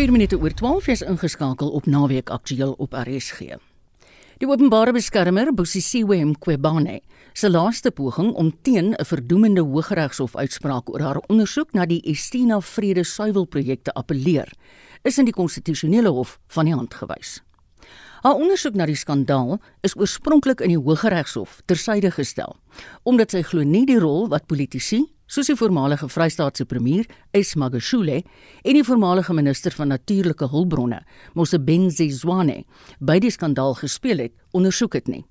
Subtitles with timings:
[0.00, 3.58] 4 minute oor 12 is ingeskakel op naweek aktueel op RSG.
[4.40, 7.02] Die openbare beskermer, Bosisiwe Mqwebane,
[7.36, 12.60] se laaste poging om teen 'n verdoemende Hooggeregshof uitspraak oor haar ondersoek na die Estina
[12.60, 14.48] Vrede Suiwelprojek te appeleer,
[15.02, 17.42] is in die konstitusionele hof van die hand gewys.
[18.22, 22.56] Haar ondersoek na die skandaal is oorspronklik in die Hooggeregshof tersyde gestel,
[23.02, 28.22] omdat sy glo nie die rol wat politici soos die voormalige Vrystaatse premier, Ismagashule,
[28.64, 31.04] en die voormalige minister van natuurlike hulpbronne,
[31.38, 32.64] Mosebenzi Zwane,
[32.98, 35.22] by die skandaal gespeel het, ondersoek dit nie.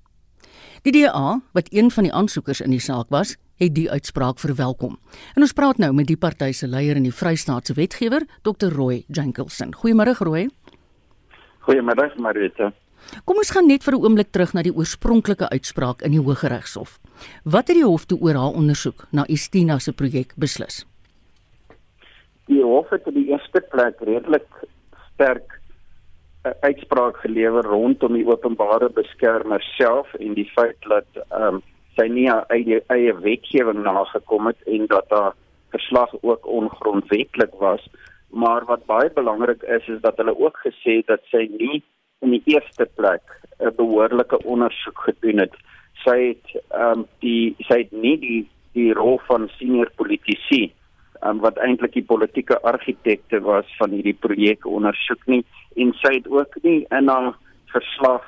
[0.88, 4.96] Die DA, wat een van die aansoekers in die saak was, het die uitspraak verwelkom.
[5.36, 8.72] En ons praat nou met die party se leier in die Vrystaatse wetgewer, Dr.
[8.72, 9.74] Roy Jenkinson.
[9.76, 10.46] Goeiemôre Roy.
[11.68, 12.72] Goeiemôre Marita.
[13.28, 16.98] Kom ons gaan net vir 'n oomblik terug na die oorspronklike uitspraak in die Hooggeregshof.
[17.44, 20.84] Wat het die hof toe oor haar ondersoek na Estina se projek beslis?
[22.46, 24.48] Die hof het op die eerste plek redelik
[25.12, 25.60] sterk
[26.44, 31.62] 'n uitspraak gelewer rondom die openbare beskermer self en die feit dat ehm um,
[31.96, 35.34] sy nie haar eie eie wetgewing nagekom het en dat haar
[35.70, 37.88] verslag ook ongrondwettig was
[38.30, 41.82] maar wat baie belangrik is is dat hulle ook gesê het dat sy nie
[42.20, 43.22] in die eerste plek
[43.58, 45.54] 'n behoorlike ondersoek gedoen het.
[46.04, 50.70] Sy het ehm um, die sy het nie die die rol van senior politici
[51.26, 55.42] um, wat eintlik die politieke argitekte was van hierdie projek ondersoek nie
[55.76, 57.34] en sy het ook nie in haar
[57.72, 58.26] verslag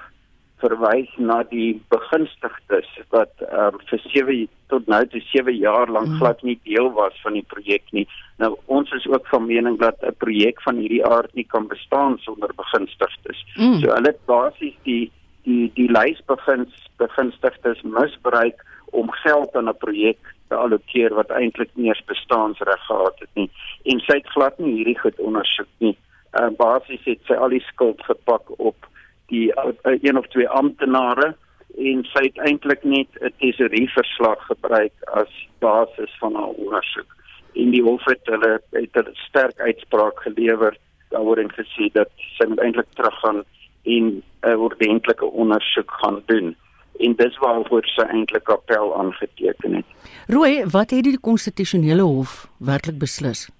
[0.62, 4.36] verwys na die begunstigdes wat um, vir 7
[4.72, 6.20] tot nou toe 7 jaar lank mm.
[6.20, 8.04] glad nie deel was van die projek nie.
[8.42, 12.18] Nou ons is ook van mening dat 'n projek van hierdie aard nie kan bestaan
[12.26, 13.42] sonder begunstigdes.
[13.56, 13.80] Mm.
[13.82, 15.10] So hulle basies die
[15.44, 20.18] die die lys begins begunstigdes misbruik om geld aan 'n projek
[20.48, 23.50] te allokeer wat eintlik nie eens bestaansreg gehad het nie.
[23.84, 25.96] En sy het glad nie hierdie goed ondersoek nie.
[26.40, 28.88] Uh, basies het sy al die skuld gepak op
[29.32, 29.72] die uh,
[30.02, 31.34] een of twee amptenare
[31.78, 37.10] en sy het eintlik net 'n tesourieverslag gebruik as basis van haar ondersoek.
[37.54, 40.76] En die hof het hulle het 'n sterk uitspraak gelewer
[41.08, 43.44] daaroor en gesê dat sy moet eintlik teruggaan
[43.82, 46.56] en 'n ordentlike ondersoek gaan doen.
[46.98, 49.84] En dis waaroor sy eintlik appel aangeteken het.
[50.26, 53.50] Rooi, wat het die konstitusionele hof werklik beslis?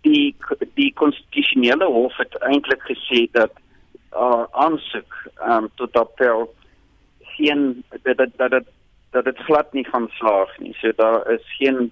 [0.00, 0.36] Die
[0.74, 3.52] die konstitusionele hof het eintlik gesê dat
[4.12, 5.14] uh, aansoek
[5.48, 6.54] um, tot appel
[7.20, 8.64] geen dat dat dat
[9.10, 10.74] dat dit glad nie gaan slaag nie.
[10.80, 11.90] So daar is geen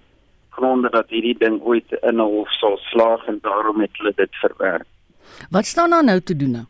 [0.49, 4.35] gronde dat hierdie ding ooit in 'n hof sal slaag en daarom het hulle dit
[4.35, 4.87] verwerp.
[5.49, 6.65] Wat staan daar nou te doen nou?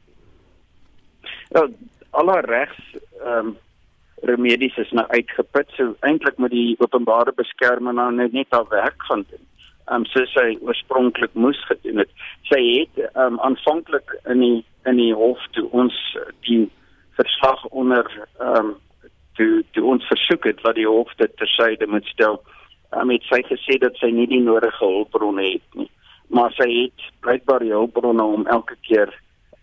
[1.55, 1.67] Ja,
[2.09, 2.79] alle regs
[3.23, 3.57] ehm um,
[4.27, 5.69] remedies is nou uitgeput.
[5.75, 9.45] So eintlik moet die openbare beskermer nou net net haar werk gaan doen.
[9.85, 12.11] Ehm um, soos sy oorspronklik moes gedoen het.
[12.51, 14.59] Sy het ehm um, aanvanklik in die
[14.91, 15.95] in die hof toe ons
[16.49, 16.65] die
[17.21, 18.75] verslag onder ehm um,
[19.39, 22.41] toe toe ons versoek het dat die hof dit tersyde moet stel.
[22.91, 25.91] Um, het sy gesê dat sy nie die nodige hulpbronne het nie.
[26.27, 29.15] Maar sy het blykbaar die hulpbronne om elke keer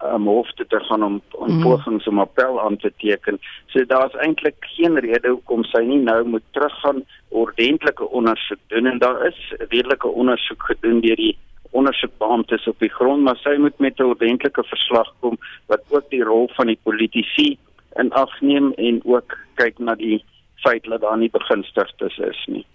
[0.04, 1.62] um, hof te te gaan om om mm.
[1.62, 3.38] pogings om appel aan te teken.
[3.66, 8.98] So daar's eintlik geen rede hoekom sy nie nou moet teruggaan ordentlike ondersoek doen en
[8.98, 11.36] daar is redelike ondersoek gedoen deur die
[11.72, 16.24] ondersoekbeamptes op die grond, maar sy moet met 'n ordentlike verslag kom wat ook die
[16.24, 17.58] rol van die politici
[17.96, 20.24] in ag neem en ook kyk na die
[20.64, 22.66] feit dat daar nie begunstigdes is nie.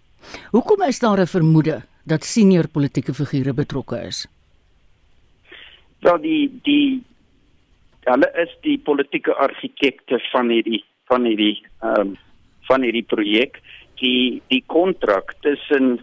[0.51, 4.27] Hoekom is daar 'n vermoede dat senior politieke figure betrokke is?
[5.99, 7.03] Wel die die
[8.11, 12.15] hulle is die politieke argitekte van hierdie van hierdie ehm um,
[12.67, 13.61] van hierdie projek
[14.01, 15.99] die die kontrak tussen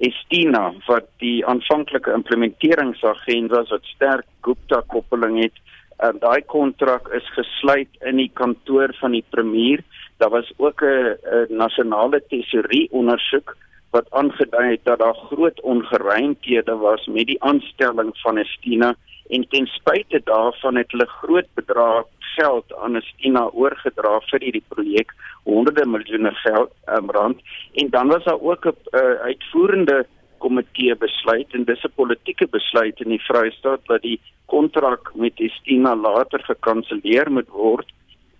[0.00, 5.56] Estina wat die aanvanklike implementeringsagenda wat sterk Gupta koppeling het.
[6.00, 9.84] En daai kontrak is gesluit in die kantoor van die premier.
[10.18, 13.56] Daar was ook 'n nasionale tesourie ondersoek
[13.90, 18.94] wat aangedui het dat daar groot ongeruimthede was met die aanstelling van Estina
[19.30, 22.04] en ten spyte daarvan het hulle groot bedrae
[22.34, 25.12] geld aan Estina oorgedra vir hierdie projek,
[25.48, 27.42] honderde miljoene geld um, rand.
[27.82, 30.06] En dan was daar ook 'n uh, uitvoerende
[30.38, 35.94] komitee besluit en dis 'n politieke besluit in die Vrystaat dat die kontrak met Estina
[35.96, 37.88] later gekanselleer moet word.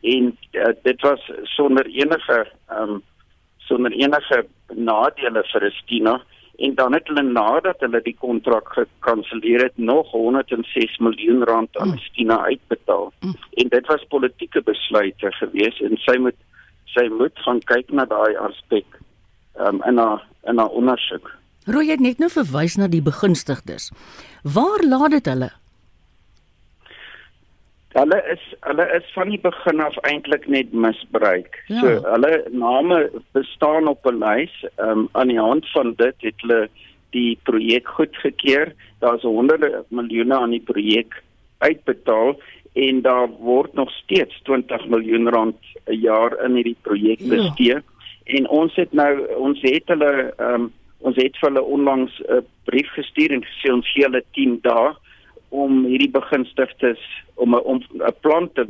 [0.03, 3.03] En uh, dit was sonder enige um,
[3.59, 6.21] sonder enige nadele vir Estina
[6.61, 11.95] en dan het hulle nadat hulle die kontrak gekanselleer het nog 106 miljoen rand aan
[11.95, 11.99] mm.
[11.99, 13.13] Stina uitbetaal.
[13.21, 13.35] Mm.
[13.63, 16.37] En dit was politieke besluite gewees en sy moet
[16.91, 18.99] sy moet gaan kyk na daai aspek
[19.57, 21.31] um, in haar in haar ondersoek.
[21.71, 23.91] Rooi het net nou verwys na die begunstigdes.
[24.43, 25.51] Waar laat dit hulle?
[27.93, 31.57] Hulle is hulle is van die begin af eintlik net misbruik.
[31.67, 31.81] Ja.
[31.81, 34.55] So hulle name bestaan op 'n lys.
[34.77, 36.69] Ehm um, aan die hand van dit het hulle
[37.11, 38.73] die projek goedgekeur.
[38.99, 41.23] Daar's honderde miljoene aan die projek
[41.59, 42.39] uitbetaal
[42.73, 47.29] en daar word nog steeds 20 miljoen rand 'n jaar in hierdie projek ja.
[47.29, 47.67] bestee.
[47.67, 47.83] Ja.
[48.25, 52.47] En ons het nou ons het hulle ehm um, ons het vir hulle onlangs 'n
[52.65, 54.95] brief gestuur en gesê ons gee hulle 10 dae
[55.51, 57.03] om hierdie begunstigdes
[57.35, 58.67] om 'n om 'n plan te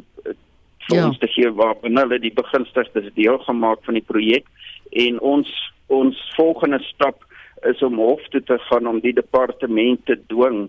[0.88, 1.06] vir ja.
[1.06, 4.46] ons te gee waar hulle die begunstigdes deel gemaak van die projek
[4.90, 5.50] en ons
[5.86, 7.24] ons volgende stap
[7.68, 10.68] is om hof toe te gaan om die departement te dwing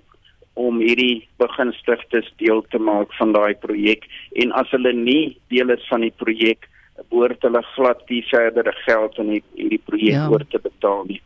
[0.53, 4.07] om hierdie begunstigdes deel te maak van daai projek
[4.43, 6.67] en as hulle nie deel is van die projek
[7.09, 10.29] behoort hulle glad nie verdere geld aan hierdie projek ja.
[10.29, 11.21] oor te betaal nie.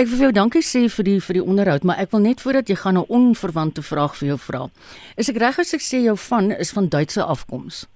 [0.00, 2.40] Ek wil vir jou dankie sê vir die vir die onderhoud, maar ek wil net
[2.40, 4.62] voordat jy gaan 'n onverwante vraag vir jou vra.
[5.16, 7.86] Is ek reg as ek sê jou van is van Duitse afkoms?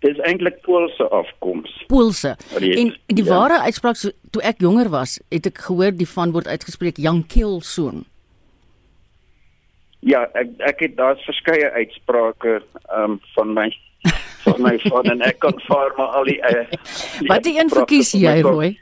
[0.00, 1.84] Dit is eintlik Poolse afkoms.
[1.88, 2.36] Poolse.
[2.56, 3.28] En die ja.
[3.28, 8.06] ware uitspraak so, toe ek jonger was, het ek gehoor die van word uitgespreek Jankelsoon.
[10.00, 13.68] Ja, ek ek het daar's verskeie uitsprake um, van my
[14.44, 16.64] van my van en ek kan vaar maar al die uh,
[17.28, 18.78] Wat die een verkies jy, Roy?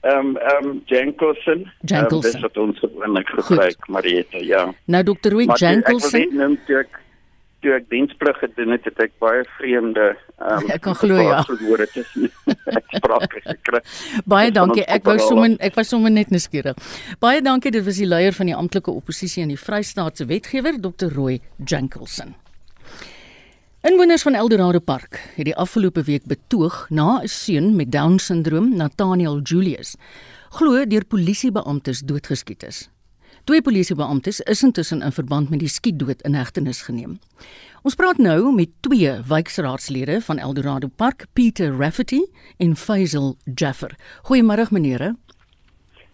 [0.00, 1.70] Ehm um, ehm um, Jenkelson.
[1.80, 2.24] Jenkelson.
[2.24, 4.62] Um, dis wat ons gewoonlik gebruik, Marieta, ja.
[4.84, 5.34] Nou Dr.
[5.34, 6.20] Roy Jenkelson.
[6.20, 6.96] Ek neem toe ek
[7.60, 10.06] toe ek diensplig gedoen het, het ek baie vreemde
[10.40, 11.42] ehm um, Ek kan glo ja.
[11.66, 12.30] Woorde tussen
[12.96, 13.82] sprake gekry.
[14.32, 14.86] Baie dankie.
[14.88, 16.80] Ek wou sommer ek was sommer net nuuskierig.
[17.20, 17.76] Baie dankie.
[17.76, 21.12] Dit was die leier van die amptelike oppositie in die Vrystaatse wetgewer, Dr.
[21.12, 22.32] Roy Jenkelson.
[23.80, 29.40] Inwoners van Eldorado Park het die afgelope week betoog na 'n seun met Down-sindroom, Nathaniel
[29.40, 29.96] Julius,
[30.50, 32.90] glo deur polisiebeamptes doodgeskiet is.
[33.44, 37.18] Twee polisiebeamptes is intussen in verband met die skietdood in hegtenis geneem.
[37.82, 42.20] Ons praat nou met twee wijkraadslede van Eldorado Park, Peter Rafferty
[42.56, 43.96] en Faisal Jaffer.
[44.22, 45.16] Goeiemôre meneere.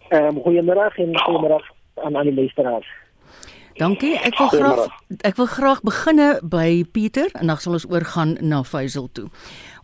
[0.09, 2.96] Ehm um, goeiemôre en goeiemôre aan al die luisteraars.
[3.77, 4.15] Dankie.
[4.25, 4.87] Ek wil graag
[5.21, 9.27] ek wil graag beginne by Pieter en dan sal ons oorgaan na Faisal toe.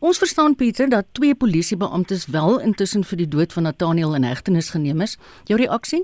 [0.01, 4.71] Ons verstaan Pieter dat twee polisiebeamptes wel intussen vir die dood van Nathaniel in hegtenis
[4.73, 5.17] geneem is.
[5.45, 6.01] Jou reaksie?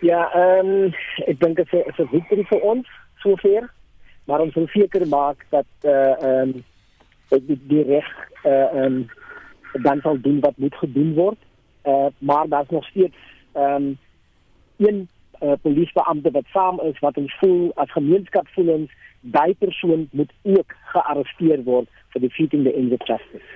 [0.00, 0.94] Ja, ehm um,
[1.28, 2.88] ek dink dit is 'n victory vir ons
[3.20, 3.68] sover,
[4.24, 6.64] maar ons wil seker maak dat eh uh, ehm um,
[7.46, 8.08] die, die reg
[8.44, 9.08] eh uh, ehm um,
[9.82, 11.38] dan sal doen wat moet gedoen word.
[11.82, 13.16] Eh uh, maar daar's nog steeds
[13.52, 13.98] ehm um,
[14.76, 15.08] een
[15.40, 18.90] uh, polisiebeampte wat saam is wat ons voel as gemeenskap voel ons
[19.20, 23.48] daai persoon moet ook gearresteer word vir die feeding the end of justice.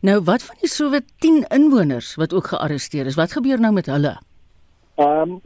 [0.00, 3.18] Nou wat van die sowat 10 inwoners wat ook gearresteer is?
[3.20, 4.16] Wat gebeur nou met hulle?
[4.96, 5.40] Ehm um,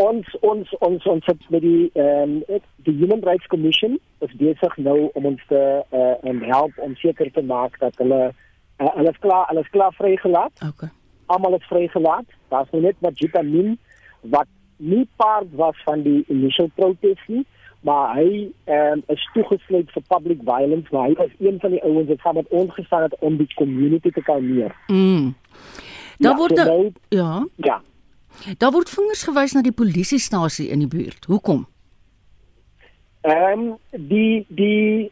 [0.00, 4.76] ons ons ons ons het met die ehm um, die Human Rights Commission is besig
[4.76, 5.60] nou om ons te
[5.92, 8.22] uh, help om seker te maak dat hulle
[8.78, 10.64] uh, alles klaar alles klaar vrygelaat.
[10.68, 10.88] Okay.
[11.26, 12.24] Almal is vrygelaat.
[12.48, 13.78] Daar's net wat Jitamin
[14.20, 14.48] wat
[14.80, 17.44] nie part was van die initial protest nie,
[17.86, 22.08] maar hy um, is toegesluit vir public violence, maar hy was een van die ouens
[22.08, 24.74] wat saam met ons gestaan het om die community te kalmeer.
[24.88, 25.34] Mm.
[26.20, 27.46] Daar ja, word so nou, ja.
[27.56, 27.80] Ja.
[28.58, 31.24] Daar word vingers gewys na die polisiestasie in die buurt.
[31.24, 31.66] Hoekom?
[33.20, 35.10] Ehm um, die die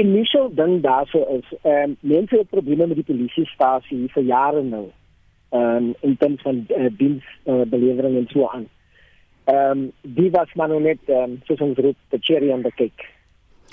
[0.00, 4.88] initial ding daarso is ehm um, mense het probleme met die polisiestasie vir jare nou
[5.50, 8.68] um, in terms van uh, dienstbelevering uh, en so aan.
[9.44, 12.72] Ehm um, die was maar nog net um, soos ons roep the cherry on the
[12.74, 13.08] cake.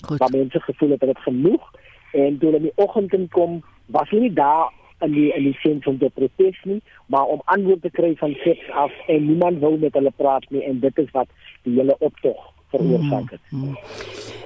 [0.06, 0.20] Goed.
[0.20, 1.72] Maar mense gevoel het dit genoeg
[2.12, 5.80] en toe hulle in die oggend kom, was hulle nie daar in die in die
[5.82, 9.78] van die protes nie, maar om antwoord te kry van seks af en niemand wou
[9.80, 11.30] met hulle praat nie en dit is wat
[11.64, 13.42] die hele optog veroorsaak het.
[13.50, 13.78] Mm, mm.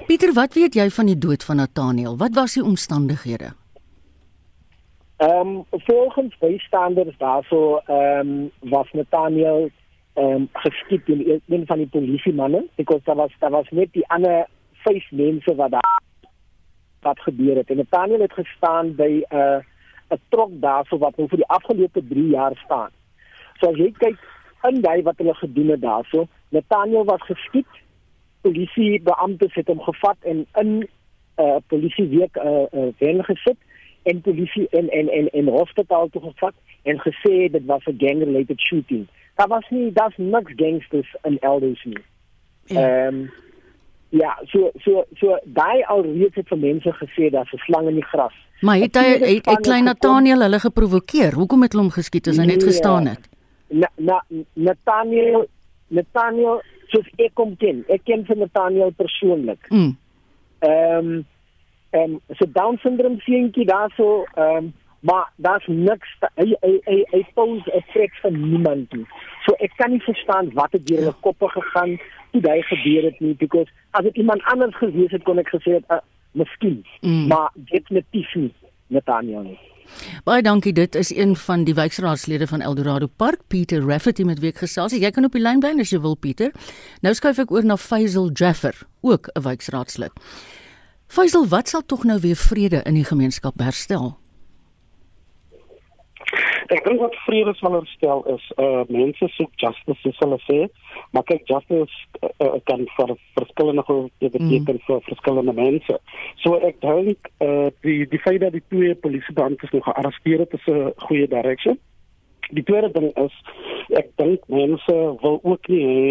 [0.06, 2.16] Pieter, wat weet jy van die dood van Nathaniel?
[2.16, 3.52] Wat was die omstandighede?
[5.16, 9.70] Ehm um, volgens bystanders daarso ehm um, was Nathaniel
[10.12, 13.92] ehm um, geskiet deur een van die polisie manne because daar was daar was net
[13.92, 16.00] die ander vyf mense wat daar
[17.00, 19.58] wat gebeur het en Nathaniel het gestaan by 'n uh,
[20.12, 22.90] 'n trok daarso wat nou vir die afgelope 3 jaar staan.
[23.60, 24.18] So as jy kyk
[24.68, 27.80] in daai wat hulle gedoen het daarso, Nathaniel was geskiet.
[28.40, 30.88] Polisie beamptes het hom gevat en in 'n
[31.38, 33.58] uh, polisieweek 'n uh, uh, wen gesit
[34.02, 38.22] en polisie en en en en hospitaal toe gevat en gesê dit was 'n gang
[38.24, 39.06] related shooting.
[39.34, 42.02] Daar was nie daar's niks gangsters in Elders nie.
[42.64, 42.80] Ja.
[42.80, 43.06] Ehm ja.
[43.06, 43.30] um,
[44.12, 48.04] Ja, so so so daai alreeds het vir mense gesê dat se slang in die
[48.04, 48.34] gras.
[48.60, 51.32] Maar het hy het, het klein Nathaniel hulle geprovokeer?
[51.32, 52.68] Hoekom het hulle hom geskiet as hy net Nee.
[52.68, 53.28] gestaan het?
[53.68, 54.20] Na, na
[54.52, 55.46] Nathaniel
[55.88, 56.60] Nathaniel
[56.92, 57.84] soos ek kom ken.
[57.88, 59.64] Ek ken vir Nathaniel persoonlik.
[59.70, 59.96] Mm.
[60.58, 61.24] Ehm um,
[61.92, 64.72] ehm um, so down syndrome seentjie daarso ehm um,
[65.02, 66.08] maar daar's niks
[66.38, 69.06] hy hy hy, hy pose 'n trek van niemand nie.
[69.46, 71.98] So ek kan nie verstaan wat het deur hulle koppe gegaan
[72.30, 75.74] toe dit gebeur het nie because as dit iemand anders gewees het kon ek gesê
[75.78, 75.98] het uh,
[76.32, 77.26] miskien Mm.
[77.26, 78.54] maar definitief nie
[78.86, 79.58] Nathaniel nie.
[80.24, 80.72] Baie dankie.
[80.72, 84.92] Dit is een van die wijkraadslede van Eldorado Park, Pieter Rafferty met wie ek gesels.
[84.92, 86.52] Jy kan op die lyn bly as jy wil, Pieter.
[87.02, 90.12] Nou skuif ek oor na Faisal Jaffer, ook 'n wijkraadslid.
[91.12, 94.14] Faisal, wat sal tog nou weer vrede in die gemeenskap herstel?
[96.72, 100.56] Ek dink wat vrede sal herstel is uh mense soek justice soos hulle sê,
[101.12, 104.86] maar kyk justice uh, kan vir verskillende goed beteken mm.
[104.86, 105.98] vir verskillende mense.
[106.40, 110.64] So ek dink uh die die feit dat die twee polisiebeamptes nog gearresteer het is
[110.72, 111.76] 'n goeie direction.
[112.56, 113.36] Die tweede ding is
[114.00, 116.08] ek dink mense wil ook nie hê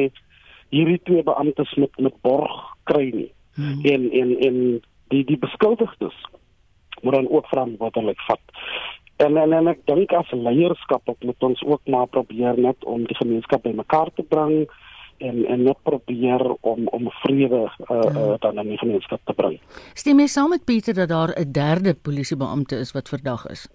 [0.69, 2.53] hierdie twee beamptes met met borg
[2.85, 3.31] kry nie.
[3.57, 3.81] Mm.
[3.81, 4.57] En en en
[5.11, 6.17] die die beskuldigdes
[7.01, 8.43] moet dan ook verantwoordelik vat.
[9.15, 13.05] En en, en ek dink as leierskap ook moet ons ook maar probeer net om
[13.09, 14.65] die gemeenskap bymekaar te bring
[15.21, 19.59] en en net probeer om om vrede uh, uh, dan in die gemeenskap te bring.
[19.93, 23.67] Stem jy saam met Pieter dat daar 'n derde polisiebeampte is wat verdag is?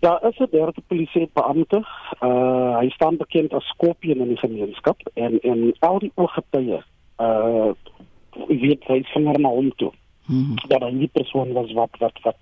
[0.00, 1.84] Daar is 'n derde polisiebeampte.
[2.20, 6.80] Uh hy staan bekend as Skorpion in die gemeenskap en en al die ooggetuie
[7.20, 7.70] uh
[8.48, 9.92] weet hy vinger na hom toe.
[10.26, 10.54] Hmm.
[10.68, 12.36] Dat hy die persoon was wat wat wat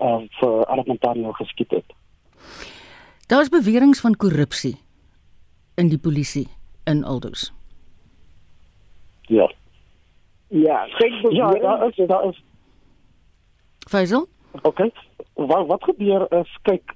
[0.00, 1.94] uh vir Armantano geskiet het.
[3.28, 4.76] Daar's beweringe van korrupsie
[5.76, 6.46] in die polisie
[6.84, 7.52] in Aldous.
[9.28, 9.50] Ja.
[10.48, 12.42] Ja, kyk Ja, bewering- daar is daar is
[13.88, 14.26] Faisal?
[14.62, 14.92] Okay.
[15.34, 16.94] Wat wat gebeur is kyk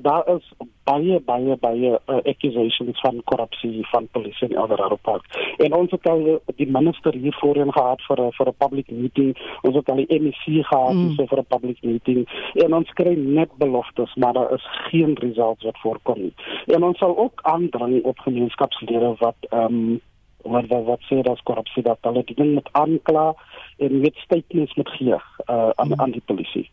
[0.00, 0.52] daar is
[0.84, 5.54] baie baie baie uh, accusations van korrupsie van polisie in Eldorado Park.
[5.58, 9.36] En ons het al die minister hier voorheen gehad vir vir 'n public meeting.
[9.62, 11.04] Ons het al die MEC gehad Mm.
[11.04, 11.14] mm.
[11.14, 12.28] so vir 'n public meeting.
[12.54, 16.34] En ons kry net beloftes, maar daar is geen results wat voorkom nie.
[16.66, 20.00] En ons sal ook aandring op gemeenskapslede wat ehm um,
[20.42, 23.34] wat wat, wat sê dat korrupsie dat hulle ding moet aankla
[23.78, 26.70] en weet statements moet gee uh, aan aan die polisie.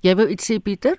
[0.00, 0.98] Jy wou iets sê Pieter?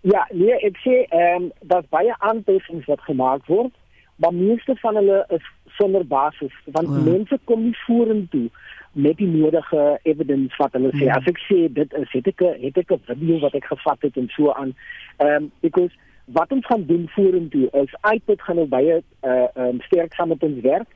[0.00, 3.72] Ja, nee, ek sê ehm um, daar's baie aantekenings wat gemaak word,
[4.16, 5.44] maar meeste van hulle is
[5.76, 7.04] sonder basis want oh.
[7.04, 8.48] mense kom nie vorentoe
[8.92, 11.04] met die nodige evidence wat hulle sê.
[11.04, 11.16] Mm.
[11.16, 14.16] As ek sê dit is het ek het ek 'n video wat ek gevat het
[14.16, 14.74] en so aan.
[15.18, 15.92] Ehm um, because
[16.24, 20.28] wat ons gaan doen vorentoe is iPad gaan nou baie uh ehm um, sterk saam
[20.28, 20.90] met ons werk.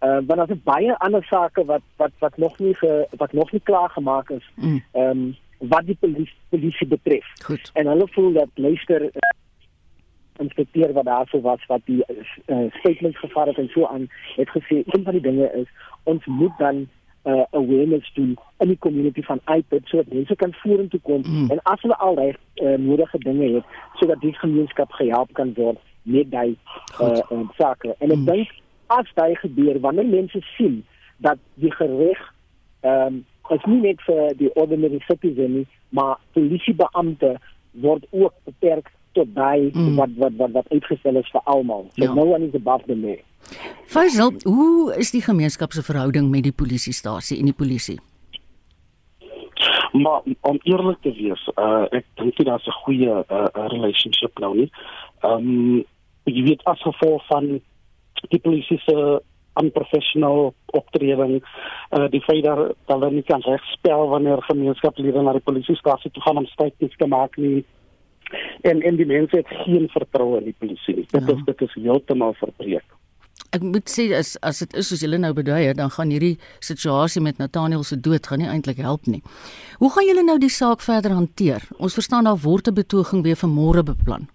[0.00, 3.62] Uh want daar's baie ander sake wat wat wat nog nie ge, wat nog nie
[3.64, 4.50] klaar gemaak is.
[4.54, 4.82] Mm.
[4.92, 7.70] Ehm um, wat die polisie polisie betref Goed.
[7.74, 9.10] en hulle voel dat luister uh,
[10.38, 12.02] inspekteur wat daarso was wat die
[12.46, 15.66] uh, statements gevat het en so aan het gesê een van die dinge is
[16.02, 16.88] ons moet dan
[17.24, 21.50] uh, awareness doen in die community van iPad sodat mense kan vorentoe kom Mm.
[21.50, 25.78] en as hulle al reg uh, nodige dinge het sodat die gemeenskap gehelp kan word
[26.02, 26.56] met daai
[27.00, 28.24] uh, uh, sake en ek Mm.
[28.24, 28.54] dink
[28.86, 30.84] as dit gebeur wanneer mense sien
[31.16, 32.32] dat die gereg
[32.80, 37.36] ehm um, is nie net vir die ordinary citizen nie, maar polisiebeampte
[37.72, 39.96] word ook beperk tot daai Mm.
[39.96, 41.86] wat wat wat wat uitgestel is vir almal.
[41.96, 42.14] So Ja.
[42.14, 43.16] no one is above the law.
[43.86, 47.98] Faisal, hoe is die gemeenskap se verhouding met die polisiestasie en die polisie?
[49.92, 54.38] Maar om eerlik te wees, uh ek dink nie daar's 'n goeie uh, uh, relationship
[54.38, 54.70] nou nie.
[55.22, 55.84] Ehm um,
[56.24, 57.60] jy weet as gevolg van
[58.28, 59.22] die polisie se
[59.62, 61.40] unprofessional optreden,
[61.96, 66.22] uh die feit dat dat hulle nie kan regspel wanneer gemeenskaplede na die polisiestasie toe
[66.22, 67.64] gaan om statements te maak nie.
[68.62, 71.06] En en die mense het geen vertroue in die polisie nie.
[71.10, 71.34] Dit Ja.
[71.34, 72.84] is dit is heeltemal verbreek.
[73.50, 77.22] Ek moet sê as as dit is soos julle nou bedui dan gaan hierdie situasie
[77.22, 79.22] met Nathaniel se dood gaan nie eintlik help nie.
[79.78, 81.62] Hoe gaan julle nou die saak verder hanteer?
[81.78, 84.28] Ons verstaan daar word 'n betoging weer vir môre beplan.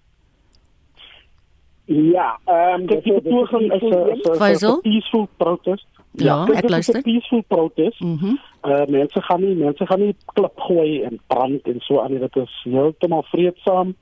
[1.86, 5.86] Ja, ehm um, die betoging is 'n peaceful protest.
[6.12, 7.02] Ja, kyk, ek dit is 'n luister.
[7.02, 8.00] peaceful protest.
[8.00, 8.36] Mhm.
[8.62, 12.20] Uh mense gaan nie mense gaan nie klip gooi en brand en so aan nie.
[12.20, 13.94] Dit is heeltemal vreedsaam.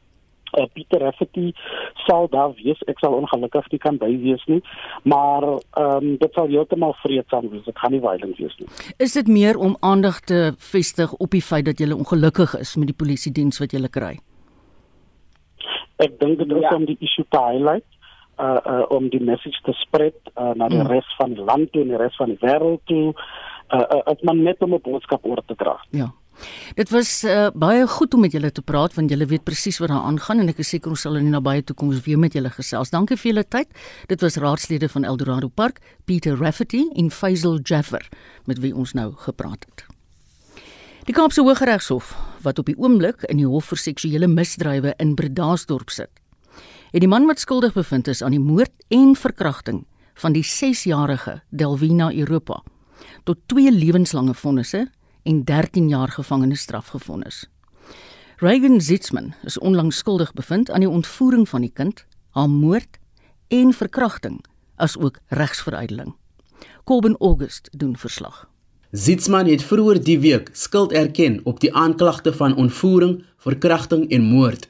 [0.59, 1.53] Uh, Pieter Rafferty
[1.95, 2.79] sal daar wees.
[2.87, 4.63] Ek sal ongelukkig nie kan by wees nie,
[5.03, 7.65] maar ehm um, dit sal heeltemal vreedsaam wees.
[7.65, 8.69] Dit gaan nie violent wees nie.
[8.99, 12.87] Is dit meer om aandag te vestig op die feit dat jy ongelukkig is met
[12.87, 14.19] die polisie diens wat jy kry?
[16.03, 16.75] Ek dink dit is Ja.
[16.75, 17.89] om die issue te highlight
[18.39, 20.91] uh, uh om die message te spreek uh, na die mm.
[20.91, 23.13] res van die land toe en die res van die wêreld toe.
[23.73, 25.79] Uh, uh as man net om 'n boodskap oor te dra.
[25.91, 26.13] Ja.
[26.75, 29.93] Dit was uh, baie goed om met julle te praat want julle weet presies wat
[29.93, 32.51] daar aangaan en ek is seker ons sal in die nabye toekoms weer met julle
[32.51, 32.91] gesels.
[32.91, 33.69] Dankie vir julle tyd.
[34.09, 38.09] Dit was raadslede van Eldorado Park, Peter Rafferty en Faisal Jaffer
[38.47, 39.92] met wie ons nou gepraat het.
[41.03, 42.13] Die Kaapse Hooggeregshof
[42.45, 46.11] wat op die oomblik in die hof vir seksuele misdrywe in Bredasdorp sit,
[46.93, 49.81] het die man wat skuldig bevind is aan die moord en verkrachting
[50.23, 52.61] van die 6-jarige Delvina Europa
[53.27, 54.85] tot twee lewenslange vonnisse
[55.27, 57.49] en 13 jaar gevangenisstraf gefonnis.
[58.39, 63.03] Reagan Zitzman is onlangs skuldig bevind aan die ontvoering van die kind, haar moord
[63.51, 64.39] en verkrachting,
[64.79, 66.15] asook regsveruideling.
[66.87, 68.52] Colben August doen verslag.
[68.93, 74.69] Zitzman het vroeër die week skuld erken op die aanklagte van ontvoering, verkrachting en moord.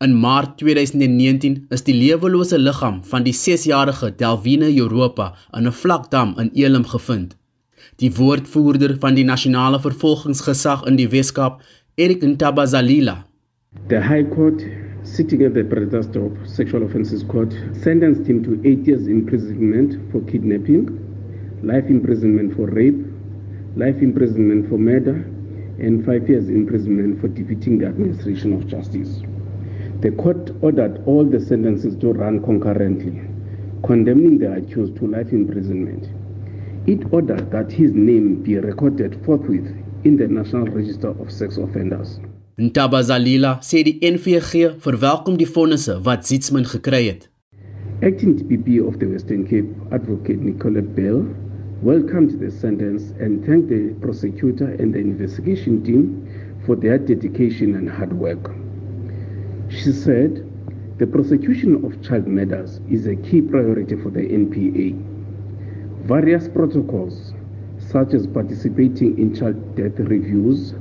[0.00, 6.34] In Maart 2019 is die lewelose liggaam van die 6-jarige Delvine Europa in 'n vlakdam
[6.38, 7.36] in Elim gevind
[8.00, 11.60] die woordvoerder van die nasionale vervolgingsgesag in die Weskaap,
[11.94, 13.24] Erik Ntabazalila.
[13.88, 14.64] The High Court
[15.02, 20.88] sitting at the Bredasdorp Sexual Offences Court sentenced him to 8 years imprisonment for kidnapping,
[21.62, 23.11] life imprisonment for rape,
[23.76, 25.24] life imprisonment for murder,
[25.78, 29.22] and 5 years imprisonment for defeating the administration of justice.
[30.00, 33.22] The court ordered all the sentences to run concurrently,
[33.82, 36.08] condemning the accused to life imprisonment.
[36.86, 39.66] it ordered that his name be recorded forthwith
[40.04, 42.18] in the National Register of Sex Offenders.
[42.58, 47.28] Ntabazalila sê die NVG verwelkom die vonnisse wat Zietsman gekry het.
[48.02, 51.22] Acting DPP of the Western Cape, Advocate Nicolette Bell,
[51.82, 57.90] welcomed the sentence and thanked the prosecutor and the investigation team for their dedication and
[57.90, 58.52] hard work.
[59.68, 60.48] She said,
[60.98, 64.94] the prosecution of child murders is a key priority for the NPA.
[66.06, 67.32] Various protocols,
[67.78, 70.74] such as participating in child death reviews,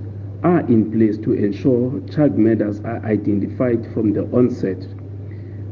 [0.44, 4.86] are in place to ensure child murders are identified from the onset,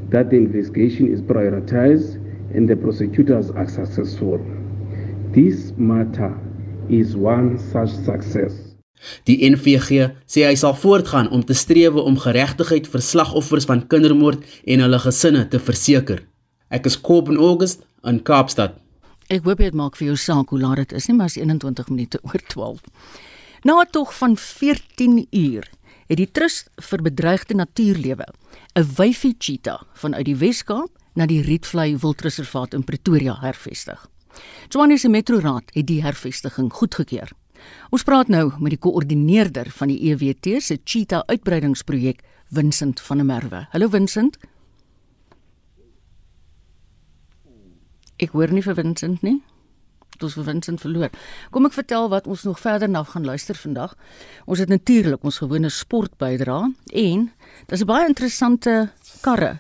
[0.09, 2.15] that the investigation is prioritized,
[2.55, 4.43] and the prosecutors are successful.
[5.39, 6.35] This matter
[6.89, 8.53] is one such success.
[9.23, 14.43] Die NVG sê hy sal voortgaan om te strewe om geregtigheid vir slagoffers van kindermoord
[14.73, 16.25] en hulle gesinne te verseker.
[16.67, 18.75] Ek is Koop in August in Kaapstad.
[19.31, 21.87] Ek hoop dit maak vir jou saak hoe laat dit is nie, maar is 21
[21.93, 22.83] minute oor 12.
[23.63, 25.71] Na 'n tog van 14 uur
[26.11, 28.27] het die Trust vir Bedreigde Natuurlewe
[28.75, 34.09] 'n wyfie cheetah vanuit die Wes-Kaap na die Rietvlei Wildreservaat in Pretoria hervestig.
[34.69, 37.31] Johannes Metroraad het die hervestiging goedgekeur.
[37.89, 43.25] Ons praat nou met die koördineerder van die EWT se cheetah uitbreidingsprojek, Vincent van der
[43.25, 43.65] Merwe.
[43.73, 44.37] Hallo Vincent.
[48.19, 49.39] Ek hoor nie vir Vincent nie.
[50.19, 51.13] Dit is vir Vincent verloor.
[51.53, 53.95] Kom ek vertel wat ons nog verder na gaan luister vandag.
[54.45, 57.31] Ons het natuurlik ons gewone sport bydra en
[57.67, 59.59] dis 'n baie interessante karre.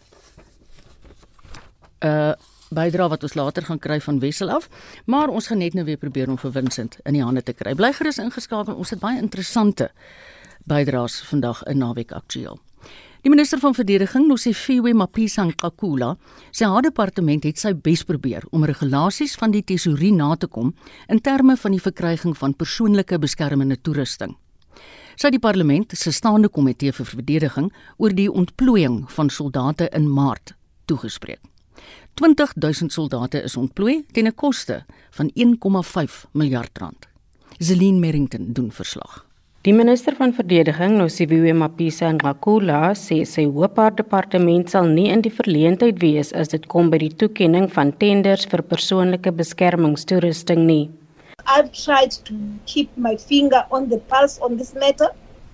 [2.03, 2.33] Uh
[2.69, 4.69] bydra wat ons later gaan kry van Wessel af,
[5.05, 7.75] maar ons gaan net nou weer probeer om vir Vincent in die hande te kry.
[7.75, 8.75] Bly gerus ingeskakel.
[8.75, 9.91] Ons het baie interessante
[10.69, 12.59] bydraes vandag in Naweek Aktueel.
[13.21, 16.13] Die minister van verdediging, Nosifiwe Mapisa Nkakula,
[16.55, 20.71] sê haar departement het sy bes probeer om regulasies van die tesourier na te kom
[21.11, 24.37] in terme van die verkryging van persoonlike beskermende toerusting.
[25.19, 30.07] Sy het die parlement se staande komitee vir verdediging oor die ontplooiing van soldate in
[30.07, 30.55] Maart
[30.87, 31.43] toegespreek.
[32.19, 34.83] 20000 soldate is ontplooi teen 'n koste
[35.17, 37.07] van 1,5 miljard rand.
[37.57, 39.25] Zelin Merrington doen verslag.
[39.61, 45.21] Die minister van verdediging, Nosiviwe Mapisa Ngakula, sê sy hoop haar departement sal nie in
[45.21, 50.89] die verleentheid wees as dit kom by die toekenning van tenders vir persoonlike beskermingstoerusting nie.
[51.45, 52.33] I've tried to
[52.65, 55.09] keep my finger on the pulse on this matter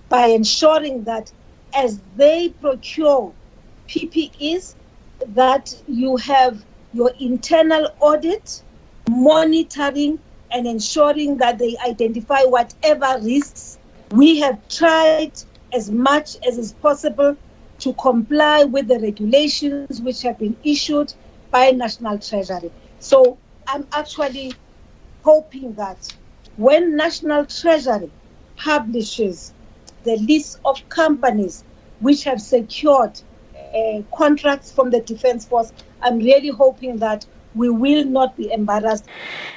[0.08, 1.32] by ensuring that
[1.74, 3.32] as they procure
[3.88, 4.75] PPEs
[5.34, 8.62] that you have your internal audit
[9.10, 10.18] monitoring
[10.50, 13.78] and ensuring that they identify whatever risks
[14.12, 15.32] We have tried
[15.72, 17.36] as much as is possible
[17.80, 21.12] to comply with the regulations which have been issued
[21.50, 22.70] by National Treasury.
[23.00, 23.36] So
[23.66, 24.52] I'm actually
[25.24, 26.16] hoping that
[26.56, 28.10] when National Treasury
[28.56, 29.52] publishes
[30.04, 31.64] the list of companies
[31.98, 33.20] which have secured
[33.74, 37.26] uh, contracts from the Defence Force, I'm really hoping that
[37.56, 39.08] we will not be embarrassed.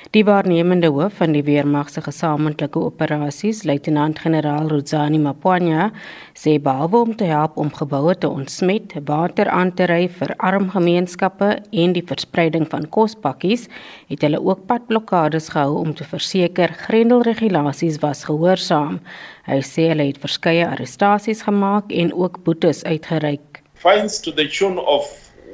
[0.09, 5.91] Die waarnemende hoof van die weermag se gesamentlike operasies, luitenant-generaal Rodzani Mapwanya,
[6.33, 10.65] sê behalwe om te help om geboue te ontsmet, water aan te ry vir arm
[10.73, 11.51] gemeenskappe
[11.83, 13.67] en die verspreiding van kospakkies,
[14.09, 18.97] het hulle ook padblokkades gehou om te verseker grendelregulasies was gehoorsaam.
[19.45, 23.58] Hy sê hulle het verskeie arrestasies gemaak en ook boetes uitgereik.
[23.79, 25.01] Fines to the tune of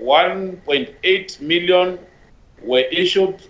[0.02, 1.98] 1.8 million
[2.64, 3.42] were issued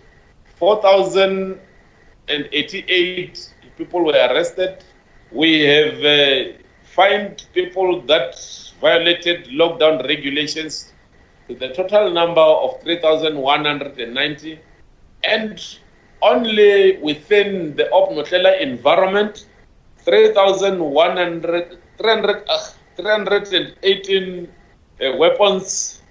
[0.57, 4.83] 4,088 people were arrested.
[5.31, 6.43] We have uh,
[6.83, 8.35] fined people that
[8.81, 10.91] violated lockdown regulations
[11.47, 14.59] to the total number of 3,190.
[15.23, 15.65] And
[16.21, 19.47] only within the Opnotlela environment,
[19.99, 22.59] 3,100, 300, uh,
[22.95, 24.51] 318
[25.01, 26.01] uh, weapons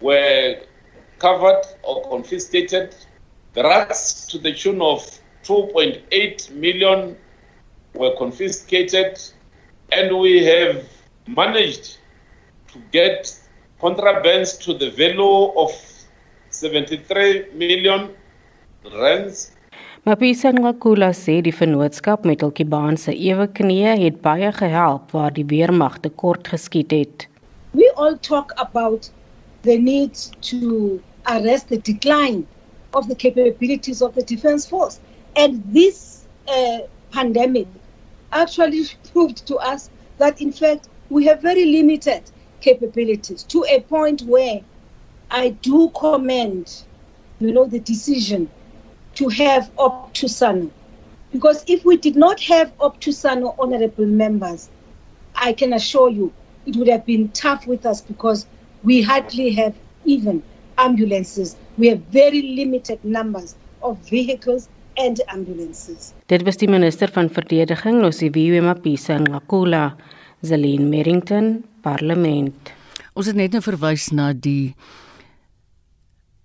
[0.00, 0.60] were
[1.18, 2.94] covered or confiscated
[3.54, 5.04] Drugs to the tune of
[5.44, 7.16] 2.8 million
[7.92, 9.20] were confiscated,
[9.92, 10.88] and we have
[11.26, 11.98] managed
[12.72, 13.28] to get
[13.78, 15.70] contrabands to the value of
[16.48, 18.08] 73 million
[18.94, 19.52] rands.
[20.06, 25.44] Mapisa Ngakula sê die vennootskap met Elkibaan se ewe knieë het baie gehelp waar die
[25.46, 27.28] weermag tekort geskiet het.
[27.74, 29.08] We all talk about
[29.62, 32.46] the need to arrest the decline
[32.94, 35.00] of the capabilities of the defense force.
[35.36, 36.80] And this uh,
[37.10, 37.68] pandemic
[38.32, 42.22] actually proved to us that, in fact, we have very limited
[42.60, 44.60] capabilities to a point where
[45.30, 46.82] I do commend,
[47.40, 48.50] you know, the decision
[49.14, 50.70] to have Optusano.
[51.32, 54.68] Because if we did not have Optusano honorable members,
[55.34, 56.32] I can assure you
[56.66, 58.46] it would have been tough with us because
[58.82, 60.42] we hardly have even
[60.78, 61.56] ambulances.
[61.78, 66.12] We have very limited numbers of vehicles and ambulances.
[66.26, 69.96] Dit was die minister van verdediging, Nosiviwe Mapisa Ngakula,
[70.42, 72.72] Zelin Merrington, Parlement.
[73.12, 74.74] Ons het net nou verwys na die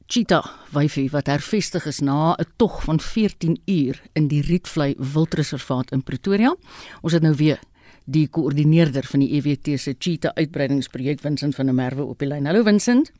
[0.07, 5.91] Cheetah wyfie wat hervestig is na 'n tog van 14 uur in die Rietvlei Wildreservaat
[5.91, 6.55] in Pretoria.
[7.01, 7.59] Ons het nou weer
[8.07, 12.47] die koördineerder van die EWT se Cheetah uitbreidingsprojek Vincent van der Merwe op die lyn.
[12.47, 13.11] Hallo Vincent.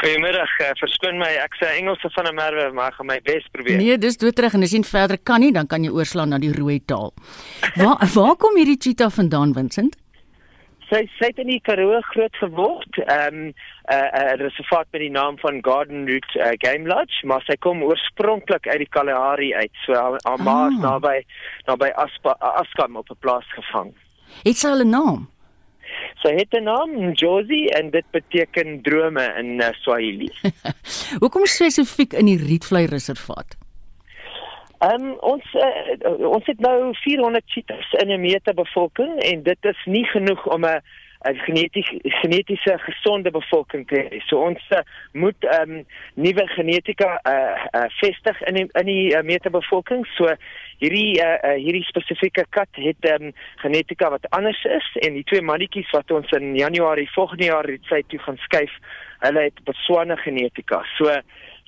[0.00, 0.52] Goeiemiddag.
[0.62, 3.76] Uh, verskoon my, ek sê Engelse van 'n merwe, maar ek gaan my bes probeer.
[3.76, 6.52] Nee, dis doodreg en as jy verder kan nie, dan kan jy oorslaan na die
[6.52, 7.12] rooi taal.
[7.76, 9.96] Waar waar kom hierdie cheetah vandaan, Vincent?
[10.90, 12.98] Sy sy het in die Karoo groot geword.
[13.06, 13.54] Ehm um, 'n
[13.94, 17.82] uh, uh, reservaat met die naam van Garden Route uh, Game Lodge, maar sy kom
[17.82, 19.74] oorspronklik uit die Kalahari uit.
[19.86, 20.82] So haar ma is ah.
[20.82, 21.16] naby
[21.66, 23.94] naby Aspa Askam op 'n plaas gevang.
[24.42, 25.28] Het sy 'n naam?
[26.22, 30.30] Sy het 'n naam, Josie, en dit beteken drome in uh, Swahili.
[31.22, 33.59] Hoekom spesifiek in die Rietvlei Reservaat?
[34.80, 39.64] Ehm um, ons uh, ons het nou 400 cheetahs in 'n meter bevolking en dit
[39.72, 40.80] is nie genoeg om 'n
[41.20, 44.20] geneties genetiese gesonde bevolking te hê.
[44.26, 44.78] So ons uh,
[45.12, 50.06] moet ehm um, nuwe genetika uh, uh, vestig in die, in die uh, meterbevolking.
[50.16, 50.32] So
[50.78, 55.24] hierdie uh, uh, hierdie spesifieke kat het ehm um, genetika wat anders is en die
[55.24, 58.72] twee mannetjies wat ons in Januarie volgende jaar het sy toe gaan skuif,
[59.18, 60.80] hulle het Botswana genetika.
[60.96, 61.20] So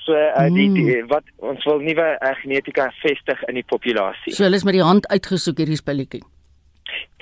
[0.04, 1.08] so uh, die, die hmm.
[1.12, 4.34] wat ons wil nuwe uh, genetika vestig in die populasie.
[4.34, 6.22] So hulle is met die hand uitgesoek hierdie spelletjie.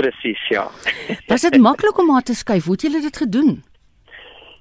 [0.01, 0.66] Presies, ja.
[1.29, 2.64] Was dit maklik om haar te skuif?
[2.64, 3.61] Hoe het julle dit gedoen?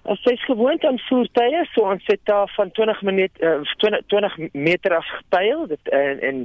[0.09, 4.37] Ons is gewoond aan voertuie, so ons het daar van 20 minute uh, 20, 20
[4.53, 6.39] meter af gepyl dit en en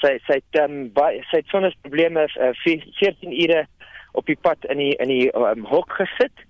[0.00, 3.66] sy sy het um, baie sy het sonder probleme uh, 14 ure
[4.12, 6.46] op die pad in die in die um, hok gesit.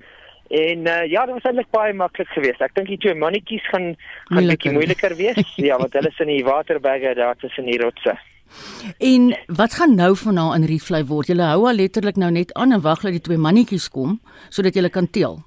[0.51, 2.63] En uh, ja, dit was eintlik baie maklik geweest.
[2.65, 3.93] Ek dink die twee mannetjies gaan
[4.33, 5.53] gaan bietjie moeiliker wees.
[5.69, 8.17] ja, want hulle is in die waterbagge daar tussen die rotse.
[8.99, 11.31] En wat gaan nou van haar in Rietvlei word?
[11.31, 14.75] Jy hou al letterlik nou net aan en wag dat die twee mannetjies kom sodat
[14.75, 15.39] jy kan teel.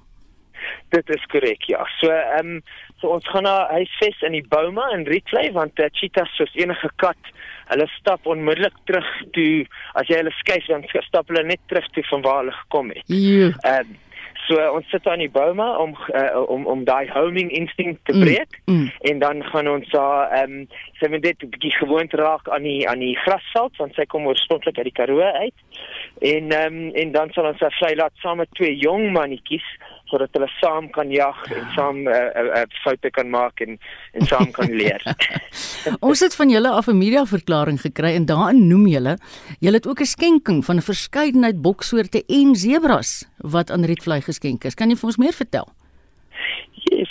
[0.94, 1.84] Dit is korrek, ja.
[2.00, 2.62] So ehm um,
[3.02, 6.88] so ons gaan na huisves in die Bouma in Rietvlei want uh, cheetahs soos enige
[7.02, 7.28] kat,
[7.68, 9.66] hulle stap onmiddellik terug toe
[10.00, 13.04] as jy hulle skuif dan stap hulle net terug toe van waar hulle gekom het.
[13.12, 14.00] Ehm um,
[14.46, 18.24] So ons sit aan die bome om uh, om om daai homing instinct te mm,
[18.24, 18.90] breek mm, mm.
[19.10, 20.66] en dan gaan ons daar ehm um,
[21.00, 24.26] sy moet dit 'n bietjie gewoond raak aan die aan die grasveld want sy kom
[24.26, 25.58] oorspronklik uit die Karoo uit.
[26.20, 29.68] En ehm um, en dan sal ons haar vry laat saam met twee jong mannetjies
[30.10, 33.78] sodat hulle saam kan jag en saam uh, uh, uh, foute kan maak en
[34.12, 35.02] en saam kan leer.
[36.08, 39.16] Ons het van julle af 'n media verklaring gekry en daarin noem julle
[39.60, 44.64] julle het ook 'n skenking van 'n verskeidenheid boksoorte en sebras wat aan Rietvlei geskenk
[44.64, 44.74] is.
[44.74, 45.68] Kan jy vir ons meer vertel?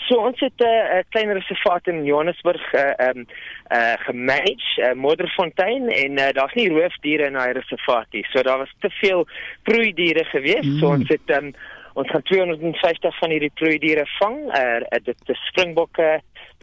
[0.07, 3.25] So ons het 'n uh, klein reservaat in Johannesburg uh um
[3.71, 8.25] uh gemanage, uh, Modderfontein en uh, daar's nie roofdiere in daai reservaat nie.
[8.29, 9.27] So daar was te veel
[9.63, 10.65] proeidiere gewees.
[10.65, 10.79] Mm.
[10.79, 11.53] So ons het um
[11.93, 14.37] ons gaan 250 van hierdie proeidiere vang.
[14.57, 16.09] Uh dit is springbokke,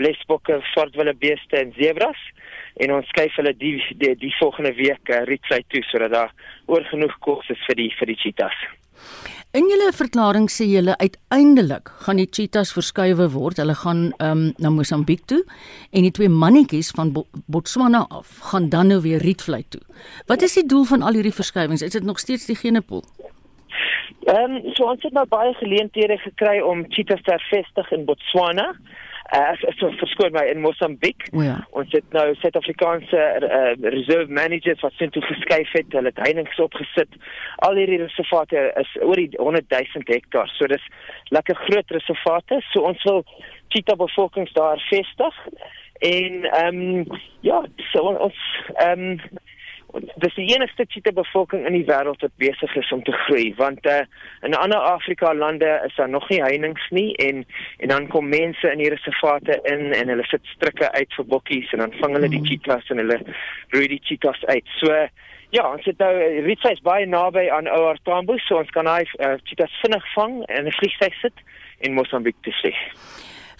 [0.00, 2.20] blesbokke, swartwillebeeste en zebras
[2.80, 6.86] en ons skuif hulle die die, die volgende week uh, Rietvlei toe sodat daar oor
[6.92, 8.60] genoeg kos is vir die vir die cheetahs.
[9.50, 13.58] In julle verklaring sê julle uiteindelik gaan die cheetahs verskuiwe word.
[13.58, 15.40] Hulle gaan um, na Mosambiek toe
[15.90, 19.82] en die twee mannetjies van Bo Botswana af gaan dan nou weer Rietvlei toe.
[20.30, 21.82] Wat is die doel van al hierdie verskuiwings?
[21.82, 23.02] Is dit nog steeds die genepool?
[24.26, 28.74] Ehm um, so ons het nou baie geleenthede gekry om cheetahs te vestig in Botswana
[29.32, 31.28] uh, so verskoon my in Mosambiek.
[31.32, 31.56] Oh ja.
[31.78, 36.62] Ons het nou Suid-Afrikaanse uh, reserve managers wat sien toe geskuif het, hulle het heininge
[36.62, 37.18] opgesit.
[37.66, 40.50] Al hierdie reservate is oor die 100 000 hektaar.
[40.56, 40.86] So dis
[41.34, 42.62] lekker groot reservate.
[42.72, 43.22] So ons wil
[43.74, 45.44] cheetah bevolkings daar vestig.
[46.00, 48.42] En ehm um, ja, so ons
[48.74, 49.40] ehm um,
[50.22, 53.86] dis die enigste cheetah bevolking in die wêreld wat besig is om te groei want
[53.86, 54.02] uh,
[54.46, 57.44] in ander Afrika lande is daar nog nie heininge nie en
[57.78, 61.72] en dan kom mense in die reservate in en hulle sit strikke uit vir bokkies
[61.72, 62.50] en dan vang hulle die mm.
[62.50, 63.18] cheetahs en hulle
[63.74, 64.76] roei die cheetahs uit.
[64.80, 64.94] So
[65.50, 66.12] ja, ons het nou
[66.46, 70.40] Ritsy is baie naby aan OR Tambo so ons kan hy uh, cheetahs vinnig vang
[70.48, 71.44] en 'n vliegtuig sit
[71.80, 72.74] in Mosambiek te sê.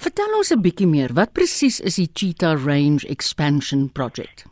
[0.01, 4.50] Vertel ons 'n bietjie meer, wat presies is die Cheetah Range Expansion Project?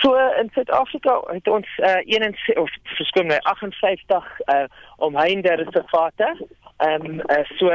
[0.00, 4.64] So in Suid-Afrika het ons uh, 61 of verskoon my 58 uh,
[4.96, 6.36] omheinde reservate.
[6.76, 7.68] Ehm um, uh, so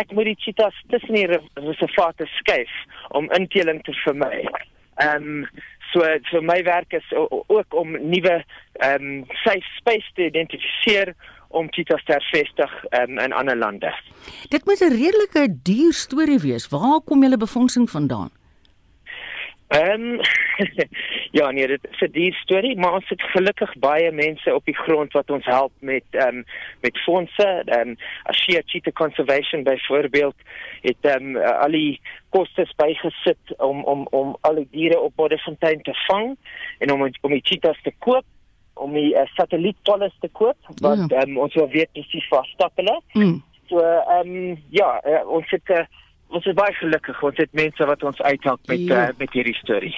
[0.00, 2.72] ek moet die cheetahs tussen die reservate skuif
[3.08, 4.46] om inteling te vermy.
[4.96, 5.42] Ehm um,
[5.92, 11.12] so vir my werk is ook om nuwe ehm um, safe space te identifiseer
[11.48, 13.92] om cheetahs te vestig um, in ander lande.
[14.48, 16.68] Dit moet 'n redelike duur storie wees.
[16.68, 18.37] Waar kom julle befondsing vandaan?
[19.68, 20.20] Ehm um,
[21.38, 24.76] ja, nee, dit is 'n dier storie, maar ons het gelukkig baie mense op die
[24.76, 26.44] grond wat ons help met ehm um,
[26.80, 27.62] met fondse.
[27.64, 30.34] Ehm um, Ashia Cheetah Conservation byvoorbeeld
[30.80, 35.82] het ehm um, al die kostes bygesit om om om al die diere op Bodefontein
[35.82, 36.36] te vang
[36.78, 38.24] en om om die cheetahs te koop
[38.74, 41.22] om die uh, satellietpolis te koop wat ja.
[41.22, 43.00] um, ons wil weet presies waar stap hulle.
[43.12, 43.42] Mm.
[43.68, 45.84] So ehm um, ja, uh, ons het uh,
[46.34, 49.08] ons is baie gelukkig ons het mense wat ons uithelp met ja.
[49.08, 49.94] uh, met hierdie storie.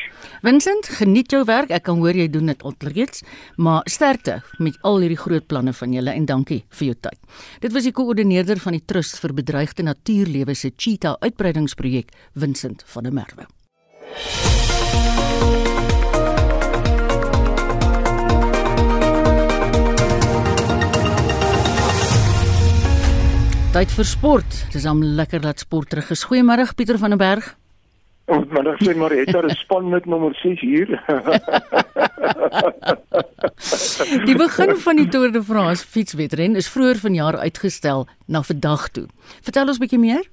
[0.46, 1.72] Vincent, geniet jou werk.
[1.74, 3.24] Ek kan hoor jy doen dit alreeds,
[3.56, 7.20] maar sterkte met al hierdie groot planne van julle en dankie vir jou tyd.
[7.64, 13.08] Dit was die koördineerder van die Trust vir Bedreigde Natuurlewe se Cheetah Uitbreidingsprojek, Vincent van
[13.08, 14.59] der Merwe.
[23.70, 24.54] Tyd vir sport.
[24.74, 26.24] Dis am lekker dat sport terug is.
[26.26, 27.52] Goeiemôre Pieter van der Berg.
[28.26, 30.86] Ek sê maar het daar 'n span met nommer 6 hier.
[34.26, 39.06] die begin van die Tour de France fietswedren is vroeër vanjaar uitgestel na vandag toe.
[39.42, 40.24] Vertel ons 'n bietjie meer.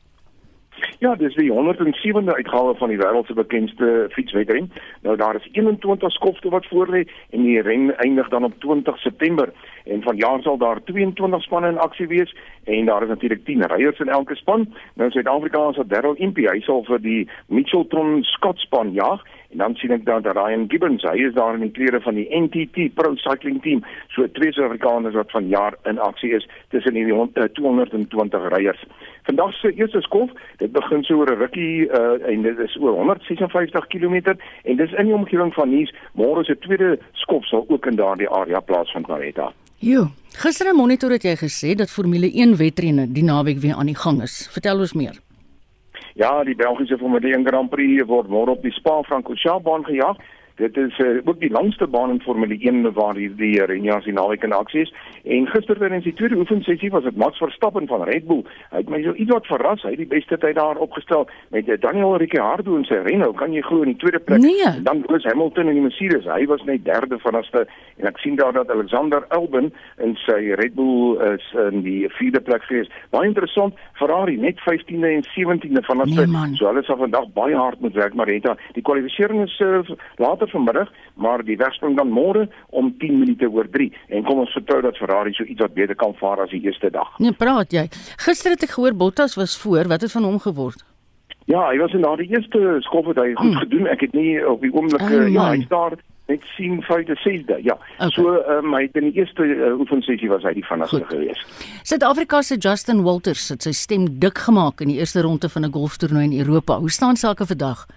[1.00, 4.72] Ja, dis die 107de uitgawe van die wêreld se bekendste fietswedren.
[5.02, 9.54] Nou daar is 21 skofte wat voorlê en die ren eindig dan op 20 September
[9.86, 14.00] en vanjaar sal daar 22 spanne in aksie wees en daar is natuurlik 10 ryers
[14.00, 14.68] in elke span.
[14.94, 19.92] Nou Suid-Afrika se Darryl Impey, hy sal vir die Mitchelton Skotspan jag En dan sien
[19.92, 23.16] ek dan dat Ryan Gibbons, hy is daar in die klere van die NTT Pro
[23.16, 28.84] Cycling Team, so twee Suid-Afrikaners wat van jaar in aksie is tussen die 220 ryers.
[29.24, 32.96] Vandag se eerste skof, dit begin so oor 'n rukkie uh, en dit is oor
[32.96, 35.94] 156 km en dis in die omgewing van Nice.
[36.14, 39.54] Môre se tweede skof sal ook in daardie area plaasvind, Marita.
[39.80, 43.86] Jo, gister 'n monitor het jy gesê dat Formule 1 wedrenne die naweek weer aan
[43.86, 44.48] die gang is.
[44.52, 45.27] Vertel ons meer.
[46.18, 50.18] Ja, die Belgiese Formule 1 Grand Prix word môre op die Spa-Francorchamps baan gejaag.
[50.58, 54.43] Dit is uh, ook die langste baan in Formule 1 waar hierdie Renia se naweek
[54.43, 54.93] in aksie is.
[55.24, 58.41] En gister tydens die tweede oefensessie was dit Max Verstappen van Red Bull.
[58.72, 59.84] Hy het my so iets wat verras.
[59.86, 63.38] Hy het die beste tyd daar opgestel met eh, Daniel Ricciardo in sy Renault.
[63.38, 64.41] Kan jy glo in die tweede plek?
[64.41, 64.72] Nee.
[64.88, 66.26] Dan Lewis Hamilton in die Mercedes.
[66.26, 67.67] Hy was net derde vanste
[68.02, 69.70] en ek sien daar dat Alexander Albon
[70.02, 72.89] in sy Red Bull is in die vierde plek gewees.
[73.13, 73.78] Baie interessant.
[74.02, 76.26] Ferrari net 15de en 17de vanste.
[76.26, 79.82] Nee, so hulle sal vandag baie hard moet werk, maar het die kwalifikasie is uh,
[80.17, 84.54] later vanmiddag, maar die wegspring dan môre om 10 minute oor 3 en kom ons
[84.54, 87.18] vertrou dat Ferrari so iets wat beter kan vaar as die eerste dag.
[87.20, 87.88] Nee, praat jy.
[88.26, 90.86] Gister het ek gehoor Bottas was voor, wat het van hom geword?
[91.48, 93.60] Ja, hy was in daardie eerste skof wat hy goed mm.
[93.64, 93.88] gedoen.
[93.88, 95.96] Ek het nie op die oomblik oh, ja, hy staar
[96.28, 97.60] net sien vyfde sesde.
[97.64, 97.78] Ja.
[97.96, 98.10] Okay.
[98.18, 101.62] So um, hy in die eerste uh, oefensessie was hy die vinnigste geweest.
[101.88, 105.72] Suid-Afrika se Justin Walters het sy stem dik gemaak in die eerste ronde van 'n
[105.72, 106.80] golftoernooi in Europa.
[106.84, 107.88] Hoe staan sake vandag?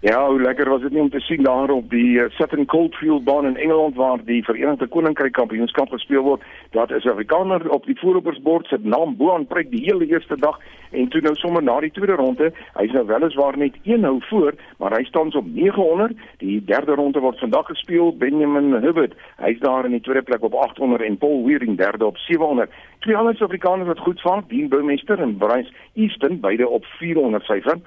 [0.00, 3.24] Ja, hoe lekker was dit nie om te sien daar op die uh, Sutton Coldfield
[3.24, 6.42] baan in Engeland waar die Verenigde Koninkryk Kampioenskap gespeel word.
[6.70, 10.60] Dat is 'n Afrikaner op die voorlopersbord se naam bo-aan pryk die hele eerste dag
[10.90, 14.54] en toe nou sommer na die tweede ronde, hy's nou weliswaar net 1 hou voor,
[14.78, 16.12] maar hy staan op 900.
[16.38, 18.16] Die derde ronde word vandag gespeel.
[18.16, 22.16] Benjamin Hubbard, hy's daar in die tweede plek op 800 en Paul Weering derde op
[22.16, 22.70] 700.
[22.98, 27.78] Twee ander Suid-Afrikaners wat goed vaar, Dean Bouwmeester en Bryce Easton, beide op 400 syfer.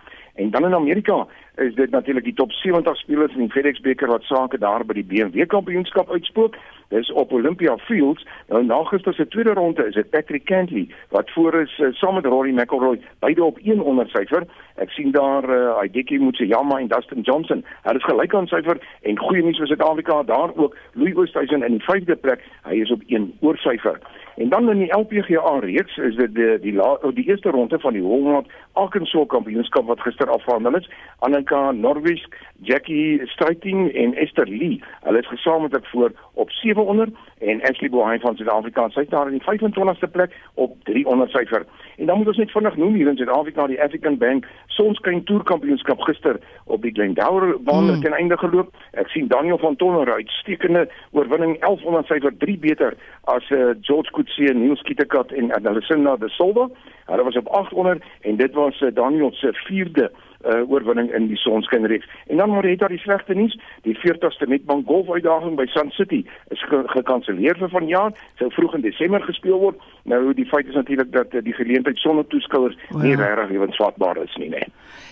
[0.41, 4.07] En dan in Amerika is dit natuurlik die top 70 spelers in die FedEx beker
[4.07, 6.55] wat sake daar by die BMW kampioenskap uitspook.
[6.89, 8.25] Dis op Olympia Fields.
[8.47, 12.15] Nou na gister se tweede ronde is dit Patrick Cantley wat voor is uh, saam
[12.15, 14.47] met Rory McIlroy beide op 100 syfer.
[14.75, 17.65] Ek sien daar uh, Hideki Matsuyama en Dustin Johnson.
[17.83, 21.77] Hulle is gelyk aan syfer en goeie nuus vir Suid-Afrika daar ook Louis Oosthuizen in
[21.77, 22.41] die 5de plek.
[22.65, 24.01] Hy is op 1 oor syfer.
[24.41, 27.93] En dan in die LPGA reeks is dit die die, die die eerste ronde van
[27.93, 30.89] die Walnut Arkansas kampioenskap wat gister afhandel is.
[31.19, 32.23] Annika Norwich,
[32.61, 34.81] Jackie Striking en Esther Lee.
[35.03, 39.45] Hulle is gesamentlik voor op 700 en Ashley Bohain van Suid-Afrika sy daar in die
[39.45, 41.65] 25ste plek op 300 syfer.
[42.01, 45.43] En dan moet ons net vinnig noem hier in Suid-Afrika die African Bank Sonskyn Tour
[45.43, 48.01] Kampioenskap gister op die Glendower baan mm.
[48.01, 48.71] ten einde geloop.
[48.97, 52.97] Ek sien Daniel van Tonner uitstekende oorwinning 1100 syfer 3 beter
[53.29, 56.65] as uh, George Coetzee, Niels Kitekat en Adelasinda de Silva.
[57.05, 60.09] Hulle was op 800 en dit was uh, Daniel se 4de
[60.45, 62.07] uh, oorwinning in die sonskynreeks.
[62.27, 65.91] En dan maar het daar die slegte nuus, die 40ste Nedbank Golf uitdaging by Sun
[65.91, 69.81] City is ge gekanselleer vir vanjaar, sou vroeg in Desember gespeel word.
[70.03, 73.03] Nou die feit is natuurlik dat uh, die geleentheid sonder toeskouers wow.
[73.03, 74.65] nie regtig lewensvatbaar is nie, né?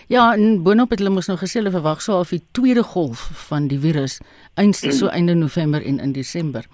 [0.10, 3.28] Ja, en boonop het hulle mos nou gesê hulle verwag sou of die tweede golf
[3.50, 4.20] van die virus
[4.58, 6.66] einste so einde November en in Desember.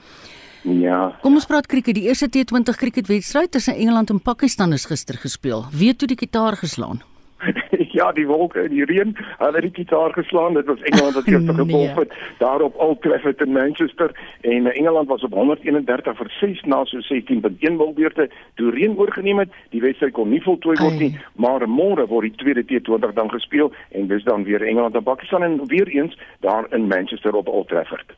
[0.65, 1.11] Ja.
[1.21, 1.93] Kom ons praat krieket.
[1.93, 5.67] Die eerste T20 krieketwedstryd tussen Engeland en Pakistan is gister gespeel.
[5.71, 7.03] Wie het toe die gitaar geslaan?
[7.97, 10.53] ja, die wolke, die reën, hulle het die gitaar geslaan.
[10.53, 11.55] Dit was Engeland wat eers nee.
[11.55, 16.31] gevolg het daar op Old Trafford in Manchester en uh, Engeland was op 131 vir
[16.39, 19.53] 6 na so 16.1 wilbeurte toe reën oorgeneem het.
[19.69, 23.73] Die wedstryd kon nie voltooi word nie, maar môre word die tweede T20 dan gespeel
[23.91, 27.67] en dis dan weer Engeland en Pakistan en weer eens daar in Manchester op Old
[27.67, 28.15] Trafford.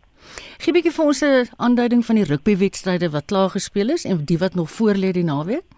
[0.57, 4.25] Gee 'n bietjie vir ons 'n aanduiding van die rugbywedstryde wat klaar gespeel is en
[4.25, 5.76] die wat nog voorlê die naweek.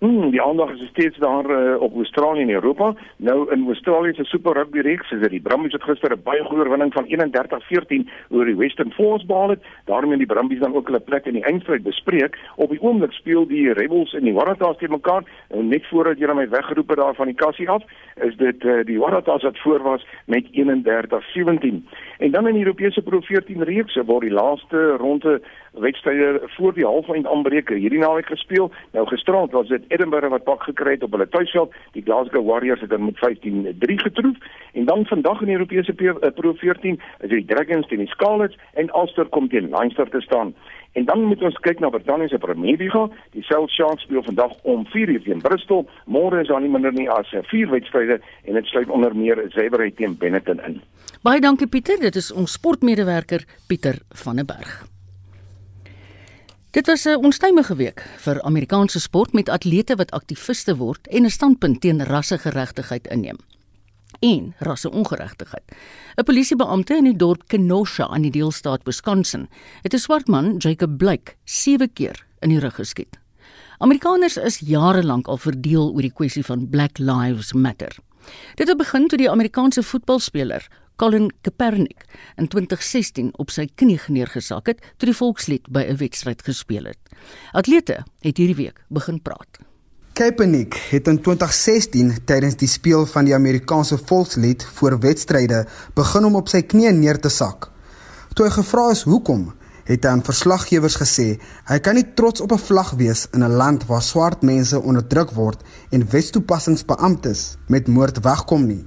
[0.00, 2.94] Hmm, die aandag is steeds daar uh, op Australië en Europa.
[3.16, 6.44] Nou in Australië se Super Rugby reeks is dit die Brumbies het gister 'n baie
[6.44, 9.62] goeie oorwinning van 31-14 oor die Western Force behaal het.
[9.84, 12.38] Daarmee die Brumbies dan ook hulle plek in die eindstryd bespreek.
[12.56, 15.22] Op die oomblik speel die Rebels en die Waratahs teen mekaar.
[15.48, 17.82] En net voordat jy my weggeroep het daar van die kassie af,
[18.14, 21.84] is dit uh, die Waratahs wat voor was met 31-17.
[22.20, 25.40] En dan in die Europese Pro 14 reeks waar die laaste ronde
[25.72, 28.70] wedstryde voor die halfeind aanbreek hierdie naweek gespeel.
[28.92, 31.72] Nou gisterand was dit Edinburgh wat pak gekry het op hulle tuisveld.
[31.92, 34.36] Die Glasgow Warriors het dan met 15-3 getroof
[34.72, 38.58] en dan vandag in die Europese eh, Pro 14 is die Dragons teen die Scarlets
[38.74, 40.54] en Ulster kom teen Leinster te staan.
[40.92, 43.16] En dan moet ons kyk na Brittanje se Premier League.
[43.30, 45.88] Die South Sharks speel vandag om 4:00 teen Bristol.
[46.06, 49.92] Môre is daar nie minder nie as vier wedstryde en dit sluit onder meer Zebre
[49.94, 50.80] teen Benetton in.
[51.22, 54.86] Baie dankie Pieter, dit is ons sportmedewerker Pieter van der Berg.
[56.70, 61.30] Dit was 'n onstuimige week vir Amerikaanse sport met atlete wat aktiviste word en 'n
[61.30, 63.49] standpunt teen rassegeregtigheid inneem
[64.20, 65.64] en rasseongeregtigheid.
[66.16, 69.48] 'n Polisiebeampte in die dorp Kenosha aan die deelstaat Wisconsin
[69.82, 73.18] het 'n swart man, Jacob Blake, 7 keer in die rug geskiet.
[73.78, 77.96] Amerikaners is jare lank al verdeel oor die kwessie van Black Lives Matter.
[78.54, 80.68] Dit het begin toe die Amerikaanse voetbalspeler
[81.00, 82.04] Colin Kaepernick
[82.36, 86.98] in 2016 op sy knie neergesak het toe die volkslied by 'n wedstryd gespeel het.
[87.52, 89.69] Atlete het hierdie week begin praat.
[90.20, 95.62] Kaepernick het in 2016 tydens die speel van die Amerikaanse volkslied voor wedstryde
[95.96, 97.70] begin om op sy knie neer te sak.
[98.36, 99.46] Toe hy gevra is hoekom,
[99.88, 101.26] het hy aan verslaggewers gesê
[101.70, 105.32] hy kan nie trots op 'n vlag wees in 'n land waar swart mense onderdruk
[105.40, 108.84] word en wetstoepassingsbeamptes met moord wegkom nie.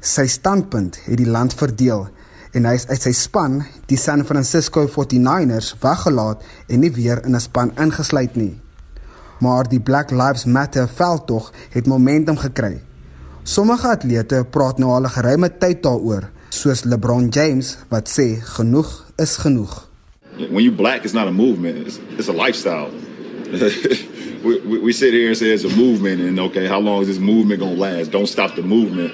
[0.00, 2.08] Sy standpunt het die land verdeel
[2.52, 7.36] en hy is uit sy span, die San Francisco 49ers, weggelaat en nie weer in
[7.36, 8.65] 'n span ingesluit nie.
[9.38, 12.80] Maar die Black Lives Matter veldtog het momentum gekry.
[13.42, 19.12] Sommige atlete praat nou al 'n geruime tyd daaroor, soos LeBron James wat sê genoeg
[19.16, 19.88] is genoeg.
[20.36, 22.90] When you black it's not a movement, it's, it's a lifestyle.
[24.44, 27.06] we, we, we sit here and say it's a movement and okay, how long is
[27.06, 28.10] this movement going to last?
[28.10, 29.12] Don't stop the movement.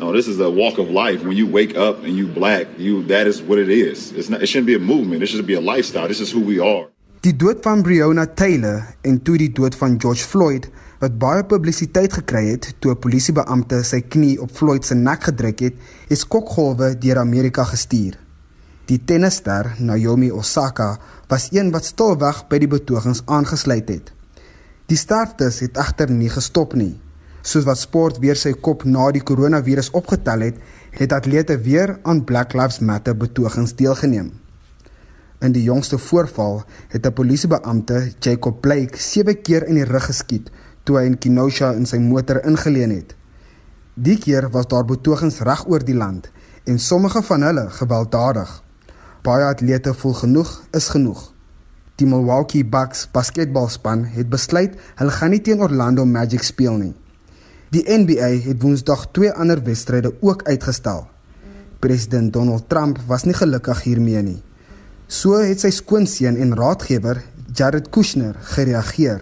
[0.00, 1.22] No, this is a walk of life.
[1.22, 4.12] When you wake up and you black, you that is what it is.
[4.12, 4.42] It's not.
[4.42, 5.22] It shouldn't be a movement.
[5.22, 6.08] It should be a lifestyle.
[6.08, 6.88] This is who we are.
[7.24, 10.66] Die dood van Breonna Taylor en toe die dood van George Floyd
[11.00, 15.60] wat baie publisiteit gekry het toe 'n polisiebeampte sy knie op Floyd se nek gedruk
[15.60, 15.74] het,
[16.08, 18.18] is kokgolwe deur Amerika gestuur.
[18.86, 20.98] Die tennisster Naomi Osaka
[21.28, 24.12] was een wat stilweg by die betogings aangesluit het.
[24.86, 27.00] Die sterftes het egter nie gestop nie.
[27.42, 30.56] Soos wat sport weer sy kop na die koronavirus opgetel het,
[30.90, 34.43] het atlete weer aan Black Lives Matter betogings deelgeneem.
[35.38, 40.50] In die jongste voorval het 'n polisiebeampte, Jacob Blake, 7 keer in die rug geskiet
[40.82, 43.14] toe hy in Kenosha in sy motor ingeleen het.
[43.94, 46.30] Die keer was daar betogings reg oor die land
[46.64, 48.62] en sommige van hulle gewelddadig.
[49.22, 51.32] Baie atlete voel genoeg is genoeg.
[51.96, 56.94] Die Milwaukee Bucks basketbalspan het besluit hulle gaan nie teen Orlando Magic speel nie.
[57.70, 61.06] Die NBA het Woensdag twee ander wedstryde ook uitgestel.
[61.78, 64.42] President Donald Trump was nie gelukkig hiermee nie.
[65.06, 67.20] So het sy skoonseun en raadgewer,
[67.52, 69.20] Jared Kushner, gereageer.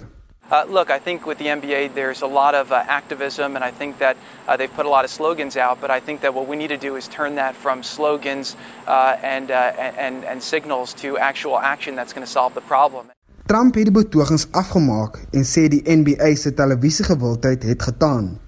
[0.52, 3.70] Uh, look, I think with the NBA, there's a lot of uh, activism, and I
[3.70, 4.16] think that
[4.46, 5.80] uh, they've put a lot of slogans out.
[5.80, 8.54] But I think that what we need to do is turn that from slogans
[8.86, 13.06] uh, and, uh, and, and signals to actual action that's going to solve the problem.
[13.46, 18.38] Trump het die betogings afgemaak en sê die NBA se televisiegewildheid het getaan.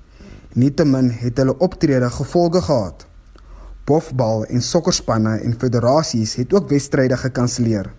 [0.55, 3.07] Nietemin het hulle optrede gevolge gehad.
[3.85, 7.91] Bofbal en sokkerspanne en federasies het ook wedstryde gekanselleer.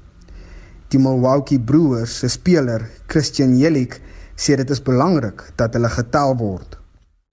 [0.90, 4.00] Die Milwaukee Brewers se speler, Christian Yelich,
[4.36, 6.78] sê dit is belangrik dat hulle getel word.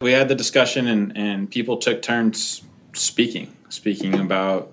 [0.05, 4.69] We had the discussion and and people took turns speaking, speaking about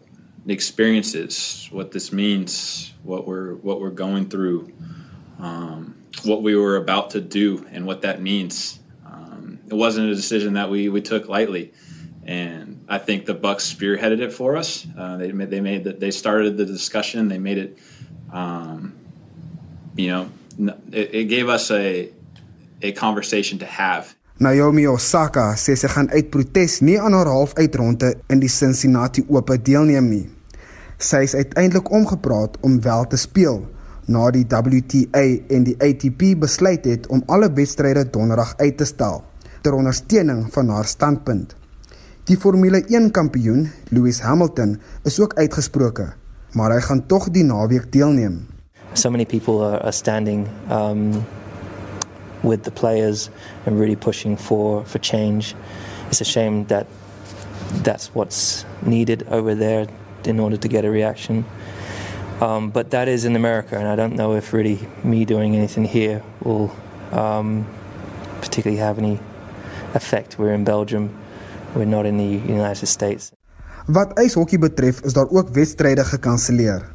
[0.46, 4.72] the experiences, what this means, what we're what we're going through,
[5.40, 8.80] um, what we were about to do, and what that means.
[9.06, 11.72] Um, it wasn't a decision that we we took lightly,
[12.26, 14.88] and I think the Bucks spearheaded it for us.
[14.98, 17.28] Uh, they made they made that they started the discussion.
[17.28, 17.78] They made it.
[18.34, 18.98] Um,
[19.96, 20.28] you know,
[20.92, 22.10] it, it gave us a
[22.82, 24.16] a conversation to have.
[24.40, 29.58] Naomi Osaka sê sy gaan uit protes nie aan haar halfuitronde in die Cincinnati Ope
[29.60, 30.26] deelneem nie.
[30.98, 33.66] Sy is uiteindelik omgepraat om wel te speel
[34.08, 39.22] na die WTA en die ATP besluit het om alle wedstryde donderdag uit te stel
[39.62, 41.59] ter ondersteuning van haar standpunt.
[42.30, 46.12] Die Formule 1 kampioen, Lewis Hamilton, is ook uitgesproke,
[46.54, 48.36] maar hy gaan tog die naweek deelneem.
[48.94, 51.26] So many people are, are standing um
[52.44, 53.32] with the players
[53.66, 55.56] and really pushing for for change.
[56.12, 56.86] It's a shame that
[57.82, 59.88] that's what's needed over there
[60.24, 61.46] in order to get a reaction.
[62.42, 65.86] Um, but that is in America, and I don't know if really me doing anything
[65.86, 66.70] here will
[67.12, 67.66] um,
[68.42, 69.18] particularly have any
[69.96, 70.38] effect.
[70.38, 71.10] We're in Belgium,
[71.76, 73.32] we're not in the United States.
[73.88, 76.86] Wat ijshokkie betref, is daar ook wedstryde gekanselleer.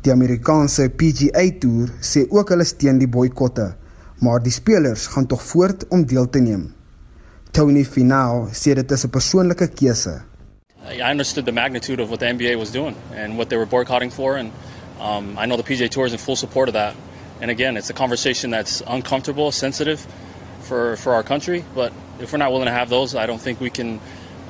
[0.00, 3.74] Die Amerikaanse PGA Tour sê ook hulle steun die boikotte
[4.24, 6.74] maar die spelers gaan tog voort om deel te neem.
[7.50, 10.22] Tony Finau sê dit is 'n persoonlike keuse.
[10.90, 14.12] I understood the magnitude of what the NBA was doing and what they were boycotting
[14.12, 14.50] for and
[15.00, 16.94] um, I know the PGA Tour is in full support of that.
[17.40, 20.06] And again, it's a conversation that's uncomfortable, sensitive
[20.60, 23.60] for for our country, but if we're not willing to have those, I don't think
[23.60, 24.00] we can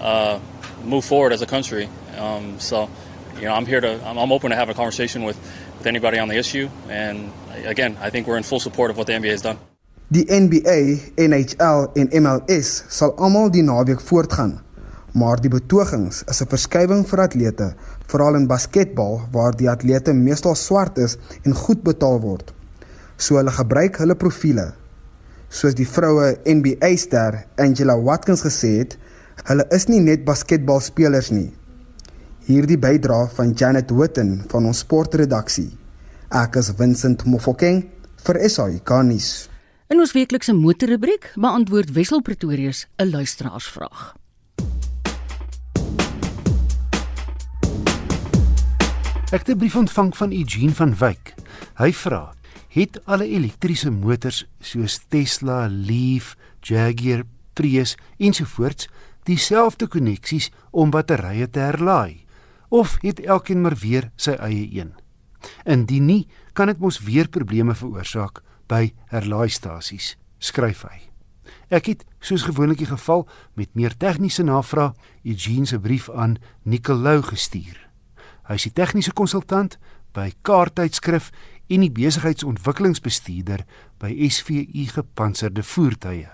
[0.00, 0.38] uh,
[0.84, 1.88] move forward as a country.
[2.18, 2.88] Um, so,
[3.36, 5.38] you know, I'm here to I'm, I'm open to have a conversation with
[5.78, 7.32] with anybody on the issue and
[7.66, 9.58] again, I think we're in full support of what the NBA has done.
[10.08, 14.60] Die NBA, NHL en MLS sal almal die naweek voortgaan.
[15.14, 17.74] Maar die betogings is 'n verskywing vir atlete,
[18.06, 22.52] veral in basketbal waar die atlete meestal swart is en goed betaal word.
[23.16, 24.74] So hulle gebruik hulle profile.
[25.48, 28.96] Soos die vroue NBA ster Angela Watkins gesê het,
[29.48, 31.50] hulle is nie net basketbalspelers nie.
[32.46, 35.70] Hierdie bydra van Janet Witten van ons sportredaksie.
[36.34, 37.84] Ek is Vincent Mofokeng
[38.26, 39.48] vir SAI Kanis.
[39.92, 44.14] In ons weeklikse motorrubriek beantwoord Wessel Pretorius 'n luisteraarsvraag.
[49.34, 51.34] Ek het 'n brief ontvang van Eugene van Wyk.
[51.74, 52.34] Hy vra:
[52.74, 57.22] "Het alle elektriese motors soos Tesla, Leaf, Jaguar,
[57.54, 58.88] Prius ensovoorts
[59.22, 62.26] dieselfde koneksies om batterye te herlaai
[62.68, 64.92] of het elkeen maar weer sy eie een?"
[65.64, 71.00] Indien nie, kan dit mos weer probleme veroorsaak by herlaaistasies, skryf hy.
[71.68, 74.92] Ek het soos gewoonlik die geval met meer tegniese navrae
[75.24, 77.78] Eugene se brief aan Nicolou gestuur.
[78.48, 79.78] Hy is die tegniese konsultant
[80.14, 81.30] by Kaarttydskrif
[81.66, 83.64] en die besigheidsontwikkelingsbestuurder
[84.02, 86.28] by SVU Gepantserde Voertuie.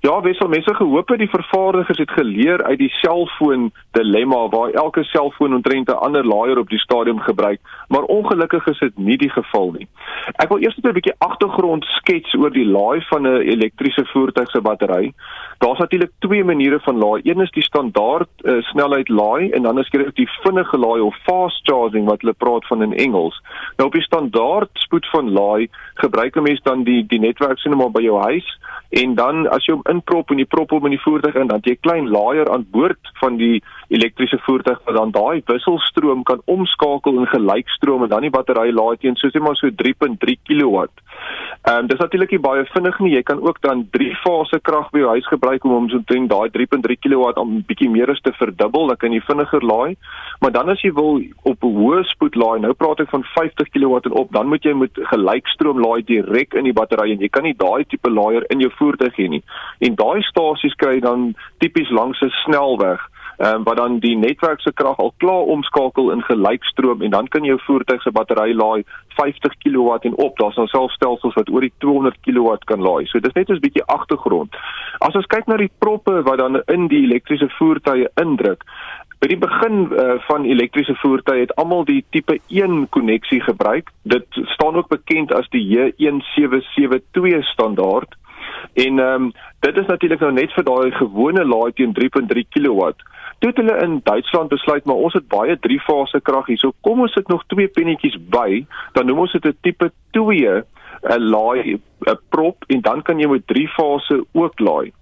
[0.00, 5.02] Ja, wissel mense gehoop het die vervaardigers het geleer uit die selfoon dilemma waar elke
[5.04, 9.30] selfoon omtrent 'n ander laaier op die stadium gebruik, maar ongelukkig is dit nie die
[9.30, 9.88] geval nie.
[10.36, 14.50] Ek wil eers net 'n bietjie agtergrond skets oor die laai van 'n elektriese voertuig
[14.50, 15.12] se battery.
[15.58, 17.20] Daar's natuurlik twee maniere van laai.
[17.24, 21.16] Een is die standaard uh, snelheid laai en dan is dit die vinnige laai of
[21.22, 23.42] fast charging wat hulle praat van in Engels.
[23.76, 27.76] Nou op die standaard spoed van laai gebruik 'n mens dan die die netwerk sien
[27.76, 31.02] maar by jou huis en dan as hom inprop en jy prop hom in die
[31.02, 35.10] voertuig in dan jy 'n klein laaier aan boord van die elektriese voertuig wat dan
[35.10, 39.56] daai wisselstroom kan omskakel in gelykstroom en dan die battery laai teen soos net maar
[39.56, 40.84] so 3.3 kW.
[41.68, 43.14] Ehm dis natuurlik baie vinnig nie.
[43.14, 46.28] Jy kan ook dan 3 fase krag by jou huis gebruik om om so teen
[46.28, 49.96] daai 3.3 kW om 'n bietjie meer as te verdubbel, dan kan jy vinniger laai.
[50.40, 53.68] Maar dan as jy wil op 'n hoë spoed laai, nou praat ek van 50
[53.68, 57.28] kW en op, dan moet jy met gelykstroom laai direk in die battery en jy
[57.28, 59.42] kan nie daai tipe laaier in jou voertuig hê nie.
[59.80, 63.00] En daai stasies kry dan tipies langs 'n snelweg
[63.38, 67.44] um, wat dan die netwerk se krag al klaar omskakel in gelykstroom en dan kan
[67.44, 68.84] jou voertuig se battery laai
[69.16, 70.38] 50 kW en op.
[70.38, 73.06] Daar's nou selfstelsels wat oor die 200 kW kan laai.
[73.06, 74.56] So dis net 'n bietjie agtergrond.
[74.98, 78.64] As ons kyk na die proppe wat dan in die elektriese voertuie indruk,
[79.18, 83.90] By die begin uh, van elektriese voertuie het almal die tipe 1 koneksie gebruik.
[84.02, 88.14] Dit staan ook bekend as die J1772 standaard.
[88.72, 92.92] En ehm um, dit is natuurlik nou net vir daai gewone laai teen 3.3 kW.
[93.38, 96.58] Toe het hulle in Duitsland besluit maar ons het baie drie fase krag hier.
[96.58, 100.64] So kom ons sit nog twee pennetjies by, dan noem ons dit 'n tipe 2
[101.02, 104.92] 'n laai 'n prop en dan kan jy met drie fase ook laai.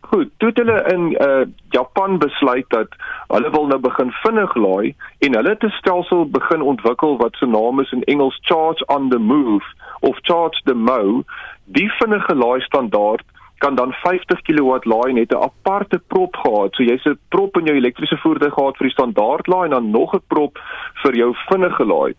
[0.00, 2.88] Goed, toe het hulle in uh, Japan besluit dat
[3.28, 7.46] hulle wil nou begin vinnig laai en hulle het 'n stelsel begin ontwikkel wat se
[7.46, 9.64] naam is in Engels charge on the move
[10.00, 11.22] of charge the mo.
[11.64, 13.24] Die vinnige laai standaard
[13.62, 16.74] kan dan 50 kW laai net 'n aparte prop gehad.
[16.74, 19.90] So jy's 'n prop in jou elektriese voertuig gehad vir die standaard laai en dan
[19.90, 20.58] nog 'n prop
[21.02, 22.12] vir jou vinnige laai.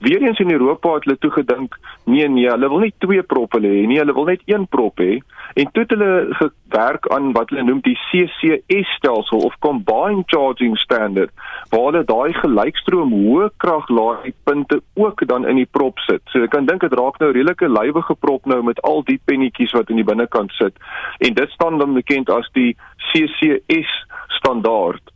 [0.00, 1.74] Weereens in Europa het hulle toe gedink,
[2.04, 5.18] nee nee, hulle wil nie twee proppe hê nie, hulle wil net een prop hê.
[5.60, 10.78] En toe het hulle gewerk aan wat hulle noem die CCS stelsel of combined charging
[10.80, 11.34] standard,
[11.68, 16.24] waar hulle daai gelykstroom hoë krag laaipunte ook dan in die prop sit.
[16.32, 19.76] So jy kan dink dit raak nou redelike lywige prop nou met al die pennetjies
[19.76, 20.80] wat in die binnekant sit.
[21.20, 22.72] En dit staan dan bekend as die
[23.12, 23.92] CCS
[24.40, 25.12] standaard.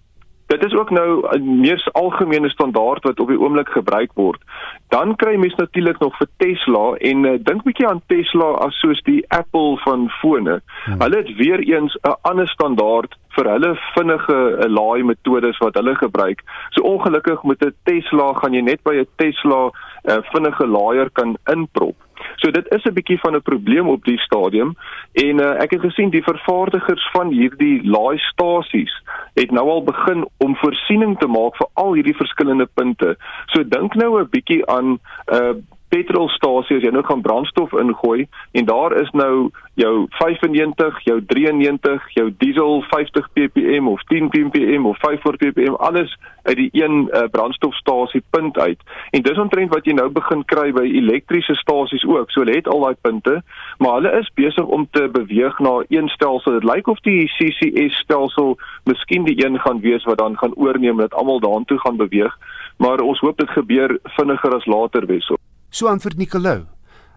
[0.57, 4.41] Dit is ook nou 'n meer algemene standaard wat op die oomblik gebruik word.
[4.89, 9.03] Dan kry mens natuurlik nog vir Tesla en uh, dink bietjie aan Tesla as soos
[9.03, 10.61] die Apple van fone.
[10.85, 11.01] Hmm.
[11.01, 15.95] Hulle het weer eens 'n ander standaard vir hulle vinnige uh, laai metodes wat hulle
[15.95, 16.43] gebruik.
[16.71, 19.71] So ongelukkig met 'n Tesla gaan jy net by 'n Tesla
[20.05, 21.97] uh, vinnige laaier kan inprop.
[22.37, 24.77] So dit is 'n bietjie van 'n probleem op die stadium
[25.13, 29.03] en uh, ek het gesien die vervaardigers van hierdie laaistasies
[29.35, 33.17] het nou al begin om voorsiening te maak vir al hierdie verskillende punte.
[33.47, 35.01] So dink nou 'n bietjie aan 'n
[35.33, 35.55] uh,
[35.89, 42.07] petrolstasie as jy nou gaan brandstof ingooi en daar is nou jou 95, jou 93,
[42.15, 47.25] jou diesel 50 ppm of 10 ppm of 500 ppm alles uit die een uh,
[47.31, 48.81] brandstofstasie punt uit.
[49.11, 52.31] En dis omtrent wat jy nou begin kry by elektriese stasies ook.
[52.31, 53.39] So hulle het al daai punte,
[53.79, 56.59] maar hulle is besig om te beweeg na een stelsel.
[56.61, 58.55] Dit lyk of die CCS stelsel
[58.85, 62.39] miskien die een gaan wees wat dan gaan oorneem dat almal daartoe gaan beweeg,
[62.77, 65.41] maar ons hoop dit gebeur vinniger as later wesel.
[65.75, 66.69] So antwoord Nicolou.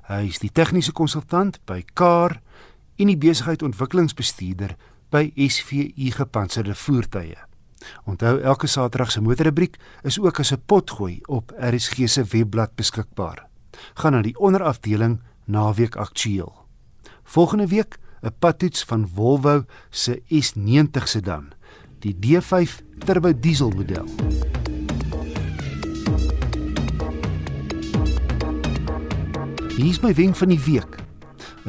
[0.09, 2.39] Hy is die tegniese konsultant by Car
[2.97, 4.73] en die besigheidsontwikkelingsbestuurder
[5.13, 7.37] by SVU Gepantserde Voertuie.
[8.09, 13.45] Onthou elke Saterdag se motorrubriek is ook as 'n potgooi op RSG se webblad beskikbaar.
[13.93, 16.65] Gaan na die onderafdeling Naweek Aktueel.
[17.23, 21.53] Volgende week 'n padtoets van Volvo se S90 sedan,
[21.99, 24.05] die D5 turbo diesel model.
[29.77, 30.95] Hier is my wenk van die week.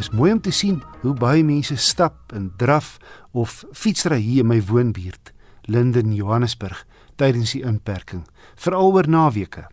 [0.01, 2.95] Is mooi om te sien hoe baie mense stap en draf
[3.37, 5.35] of fietsry hier in my woonbuurt,
[5.69, 6.87] Linden, Johannesburg,
[7.21, 8.23] tydens die inperking,
[8.57, 9.67] veral oor naweke.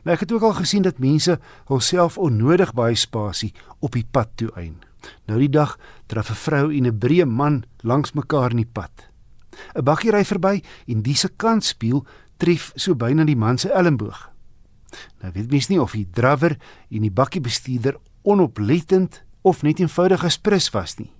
[0.00, 1.36] Maar ek het ook al gesien dat mense
[1.68, 3.52] hulself onnodig baie spasie
[3.84, 4.80] op die pad toe ein.
[5.28, 5.76] Nou die dag
[6.08, 9.12] draf 'n vrou en 'n breë man langs mekaar in die pad.
[9.76, 12.06] 'n Bakkie ry verby en diese kant spieël
[12.38, 14.37] tref so byna die man se elmboog.
[15.20, 16.56] Nou weet mens nie of die drawer
[16.90, 21.12] en die bakkiebestuurder onoplettend of net eenvoudig gesprus was nie.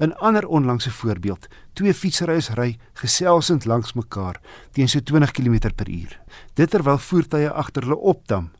[0.00, 4.40] 'n Ander onlangse voorbeeld, twee fietsryers ry geselsend langs mekaar
[4.72, 6.16] teen so 20 km/h.
[6.54, 8.50] Dit terwyl voertuie agter hulle opdam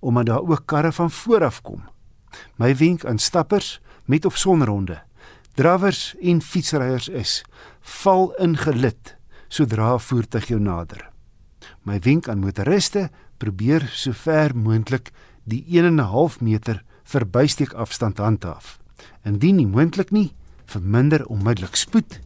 [0.00, 1.82] omdat daar ook karre van voor af kom.
[2.56, 5.02] My wenk aan stappers met of sonder honde,
[5.54, 7.42] Drawers en fietsryers is,
[7.80, 9.16] val in gelid
[9.48, 11.10] sodra 'n voertuig jou nader.
[11.82, 13.10] My wenk aan motoriste,
[13.40, 15.10] probeer so ver moontlik
[15.48, 18.78] die 1.5 meter verbysteek afstand handhaaf.
[19.24, 20.30] Indien nie moontlik nie,
[20.68, 22.20] verminder onmiddellik spoed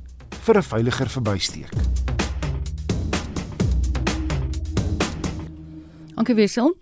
[0.44, 1.70] vir 'n veiliger verbysteek.
[6.14, 6.74] Dankie Wessel.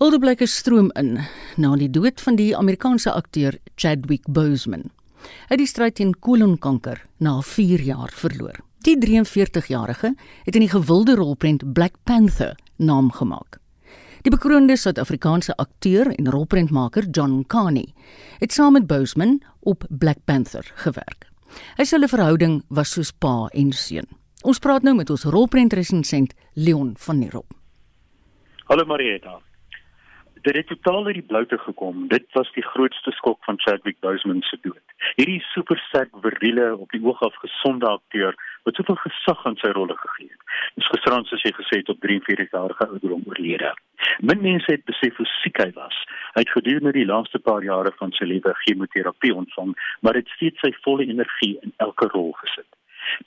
[0.00, 1.18] Huldeblyke stroom in
[1.56, 4.90] na die dood van die Amerikaanse akteur Chadwick Boseman.
[5.48, 8.69] Hy het die stryd teen kolonkanker na 4 jaar verloor.
[8.80, 10.14] Die 43-jarige
[10.44, 13.58] het in die gewilde rolprent Black Panther naam gemaak.
[14.22, 17.92] Die bekroonde Suid-Afrikaanse akteur en rolprentmaker John Carney
[18.38, 21.28] het saam met Boseman op Black Panther gewerk.
[21.76, 24.08] Hy se verhouding was soos pa en seun.
[24.42, 27.52] Ons praat nou met ons rolprentresensent Leon van der Rop.
[28.64, 29.40] Hallo Marieta.
[30.42, 32.08] Dit het totaal uit die bloute gekom.
[32.08, 34.94] Dit was die grootste skok van Chadwick Boseman se dood.
[35.18, 39.96] Hierdie supersterk viriele op die oog af gesonde akteur wat soveel gesag aan sy rolle
[40.00, 40.56] gegee het.
[40.80, 43.74] Dis gisterand soos jy gesê het op 43 jarige ouderdom oorlede.
[44.24, 46.02] Min mense het besef hoe siek hy was.
[46.32, 50.64] Hy het gedurende die laaste paar jare van sy lewe chemoterapie ontvang, maar het steeds
[50.64, 52.68] sy volle energie in elke rol gesit.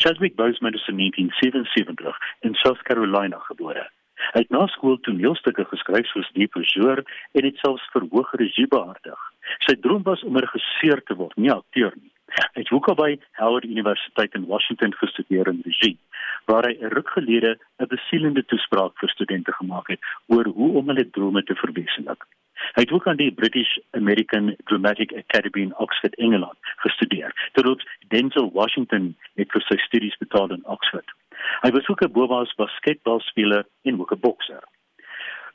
[0.01, 3.85] Chadwick Boseman is in 1977 in South Carolina gebore.
[4.33, 7.03] Hy het na skool toneelstukke geskryf soos Die Peugeot
[7.33, 9.19] en het selfs verhoog regie behartig.
[9.67, 12.11] Sy droom was om 'n regisseur te word, nie akteur nie.
[12.53, 15.97] Hy het ook by Howard Universiteit in Washington gestudeer in regie,
[16.45, 20.87] waar hy 'n ruk gelede 'n besielende toespraak vir studente gemaak het oor hoe om
[20.87, 22.23] hulle drome te verwesenlik.
[22.75, 27.49] Hy het ook aan die British American Dramatic Academy in Oxford, Engeland, gestudeer.
[27.51, 31.13] Terwyl Denzel Washington het vir sy studies betaal in Oxford.
[31.61, 34.63] Hy was ook 'n boebaas basketbalspeler en ook 'n bokser.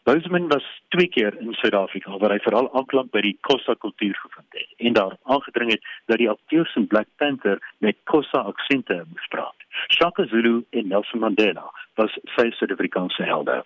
[0.02, 4.52] Boseman was twee keer in Suid-Afrika waar hy veral aanklank by die Xhosa kultuur gevind
[4.56, 9.26] het en daar aangedring het dat die akteurs in Black Panther met Xhosa aksente moes
[9.28, 9.56] praat.
[9.92, 13.64] Shaka Zulu en Nelson Mandela was sy Suid-Afrikaanse helde.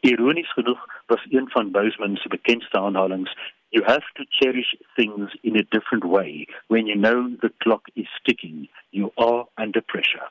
[0.00, 3.36] Ironies genoeg was een van Boseman se bekendste aanhalings
[3.70, 8.06] You have to cherish things in a different way when you know the clock is
[8.24, 8.68] ticking.
[8.90, 10.28] You are under pressure.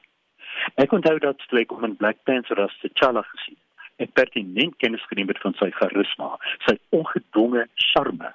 [0.75, 3.59] Ek onthou dat toe ek om in Black Panther as T'Challa gesien
[3.97, 6.33] en pertinent kennis geneem het van sy charisma,
[6.67, 8.33] sy ongedwonge charme.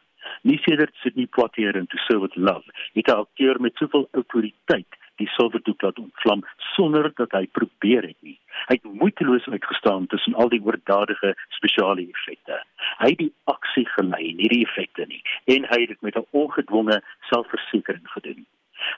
[0.49, 2.65] Nie sedert Sidney Poitier in To Serve With Love,
[2.95, 6.45] het 'n akteur met soveel autoriteit die silwerdoek laat ontvlam
[6.75, 8.39] sonder dat hy probeer het nie.
[8.69, 12.63] Hy het moeiteloos uitgestaan tussen al die oordadige spesiale effekte.
[13.03, 16.27] Hy het die aksie gelei, nie die effekte nie, en hy het dit met 'n
[16.31, 17.03] ongedwonge
[17.33, 18.47] selfversekering gedoen.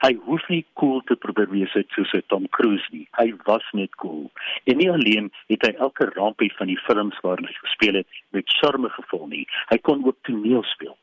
[0.03, 3.07] Hy hoef nie cool te probeer wees soos Tom Cruise nie.
[3.19, 4.31] Hy was net cool.
[4.65, 8.57] En nie alleen het hy elke rampie van die films waarin hy gespeel het met
[8.61, 9.47] charme gevul nie.
[9.71, 10.97] Hy kon ook toneel speel.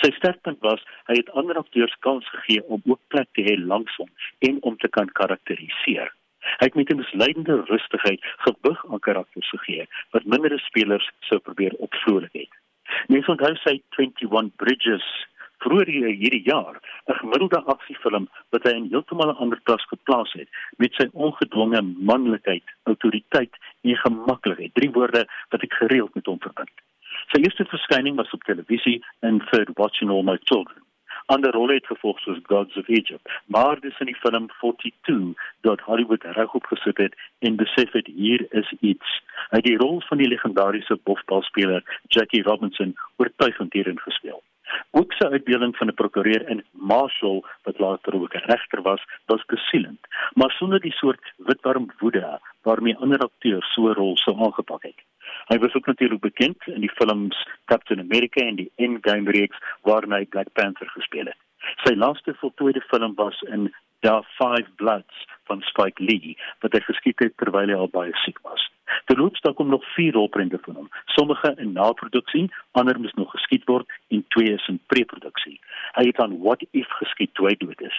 [0.00, 3.96] Sy sterkpunt was hy het ander akteurs kans gegee om ook plek te hê langs
[4.00, 4.08] hom
[4.48, 6.12] en om te kan karakteriseer.
[6.60, 11.74] Hy het met 'n misleidende rustigheid gewig aan karakters gegee wat mindere spelers sou probeer
[11.86, 12.52] opvrolik het.
[13.08, 15.06] Mens onthou sy 21 Bridges
[15.66, 15.90] vroeër
[16.22, 16.76] hierdie jaar
[17.10, 20.48] 'n gemiddelde aksiefilm wat hy in heeltemal 'n ander klas geplaas het
[20.82, 24.74] met sy ongedwonge manlikheid, autoriteit en gemaklikheid.
[24.74, 26.76] Drie woorde wat ek gereeld met hom verbind.
[27.32, 30.82] Sy eerste verskyning was op televisie in Third Watching All My Children.
[31.26, 35.80] Ander rolle het gevolg soos Gods of Egypt, maar dis in die film 42 dat
[35.80, 39.08] Hollywood reg opgesit het en besef het hier is iets.
[39.50, 44.42] Hy het die rol van die legendariese bofbalspeler Jackie Robinson oortuigend hierin gespeel.
[44.90, 49.44] Ook sy uitbeelding van 'n prokureur in Marshall wat later ook 'n regter was, was
[49.46, 50.00] besielend,
[50.34, 55.00] maar sonder die soort witwarm woede waarmee ander akteurs so 'n rol sou aangepak het.
[55.46, 60.12] Hy was ook natuurlik bekend in die films Captain America en die Endgame reeks waarin
[60.12, 61.40] hy Black Panther gespeel het.
[61.84, 67.18] Sy laaste voltooide film was in The Five Bloods van Spike Lee wat hy geskiet
[67.18, 68.70] het terwyl hy al baie siek was.
[69.04, 70.88] Terloops daar kom nog 4 rolprente van hom.
[71.04, 75.60] Sommige in naproduksie, ander moet nog geskiet word en twee is in preproduksie.
[75.92, 77.98] Hy het aan What If geskiet toe hy dood is.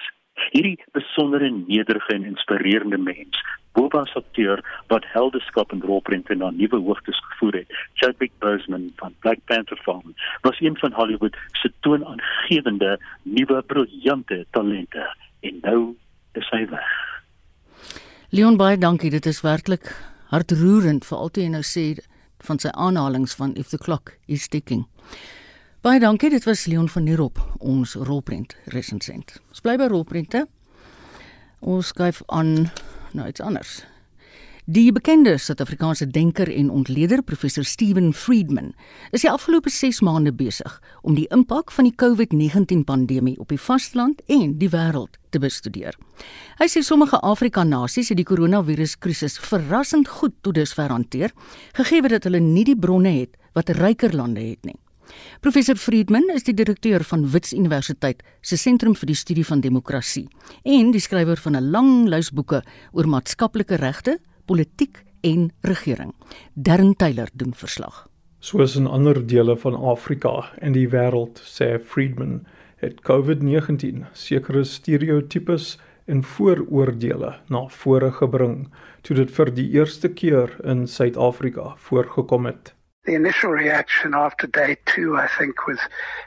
[0.52, 3.40] Hierdie besondere nederige en inspirerende mens,
[3.78, 4.62] Bobas akteur
[4.92, 10.14] wat heldeskap en rolprente na nuwe hoogtes gevoer het, Chadwick Boseman van Black Panther film,
[10.42, 15.06] was een van Hollywood se toonaangewende nuwe briljante talente
[15.40, 15.82] en nou
[16.34, 16.94] is hy weg.
[18.30, 19.94] Leon baie dankie, dit is werklik
[20.32, 21.88] hartroerend veral toe jy nou sê
[22.48, 24.86] van sy aanhalings van if the clock is ticking.
[25.86, 29.38] Baie dankie, dit was Leon van Nierop, ons rolprent resensent.
[29.50, 30.46] Ons bly by rolprente.
[31.60, 32.70] Ons skuif aan
[33.18, 33.80] na iets anders.
[34.68, 38.74] Die bekende Suid-Afrikaanse denker en ontleder professor Steven Friedman
[39.16, 40.74] is die afgelope 6 maande besig
[41.08, 45.96] om die impak van die COVID-19 pandemie op die vasteland en die wêreld te bestudeer.
[46.60, 51.32] Hy sê sommige Afrika-nasies het die koronaviruskrisis verrassend goed tot dusver hanteer,
[51.80, 54.76] gegee dat hulle nie die bronne het wat ryker lande het nie.
[55.40, 60.28] Professor Friedman is die direkteur van Wits Universiteit se sentrum vir die studie van demokrasie
[60.66, 66.14] en die skrywer van 'n lang lys boeke oor maatskaplike regte, politiek en regering.
[66.54, 68.06] Darren Taylor doen verslag.
[68.40, 72.46] Soos in ander dele van Afrika en die wêreld, sê Friedman,
[72.78, 75.76] het COVID-19 sekere stereotypes
[76.08, 78.68] en vooroordeele na vore gebring
[79.02, 82.77] toe dit vir die eerste keer in Suid-Afrika voorgekom het.
[83.08, 85.80] The initial reaction after day two, I think, was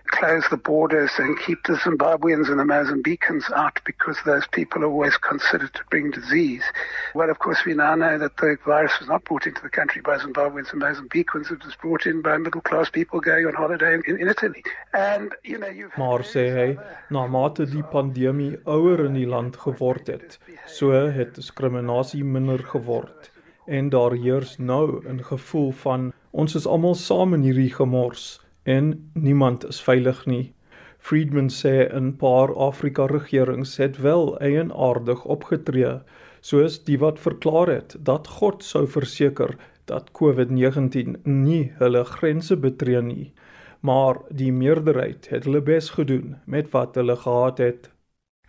[0.07, 4.87] close the borders and keep the Zimbabweans and the Mozambicans out because those people are
[4.87, 6.63] always considered to bring disease.
[7.15, 10.01] Well, of course, we now know that the virus was not brought into the country
[10.01, 11.53] by Zimbabweans and Mozambicans.
[11.53, 14.65] It was brought in by middle class people going on holiday in, in Italy.
[14.95, 15.93] And, you know, you've.
[15.99, 16.69] Maar sê hy,
[17.13, 23.29] na mate die pandemie ouer in die land geword het, so het diskriminasie minder geword
[23.71, 29.11] en daar heers nou 'n gevoel van ons is almal saam in hierdie gemors en
[29.15, 30.53] niemand is veilig nie.
[30.99, 36.01] Friedman sê 'n paar Afrika regerings het wel eienaardig opgetree,
[36.41, 39.57] soos die wat verklaar het dat God sou verseker
[39.87, 43.33] dat COVID-19 nie hulle grense betree nie,
[43.81, 47.91] maar die meerderheid het hulle bes gedoen met wat hulle gehad het.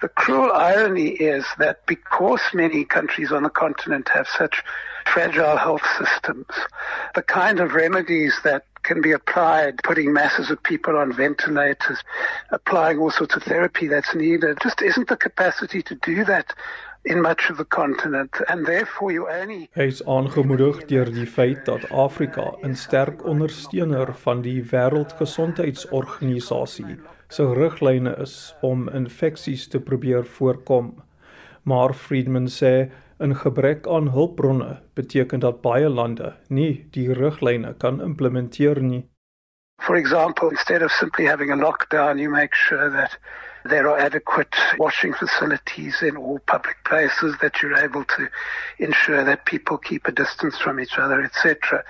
[0.01, 4.63] The cruel irony is that because many countries on the continent have such
[5.05, 6.47] fragile health systems,
[7.13, 11.99] the kind of remedies that can be applied, putting masses of people on ventilators,
[12.49, 16.55] applying all sorts of therapy that's needed, just isn't the capacity to do that
[17.05, 18.35] in much of the continent.
[18.47, 24.41] And therefore you only Hy's aangemoedig deur die feit dat Afrika 'n sterk ondersteuner van
[24.41, 26.99] die Wêreldgesondheidsorganisasie
[27.31, 30.91] se riglyne is om infeksies te probeer voorkom.
[31.63, 38.01] Maar Friedman sê 'n gebrek aan hulpbronne beteken dat baie lande nie die riglyne kan
[38.01, 39.05] implementeer nie.
[39.81, 43.19] For example, instead of simply having a lockdown, you make sure that
[43.65, 48.27] there are adequate washing facilities in all public places, that you're able to
[48.79, 51.83] ensure that people keep a distance from each other, etc.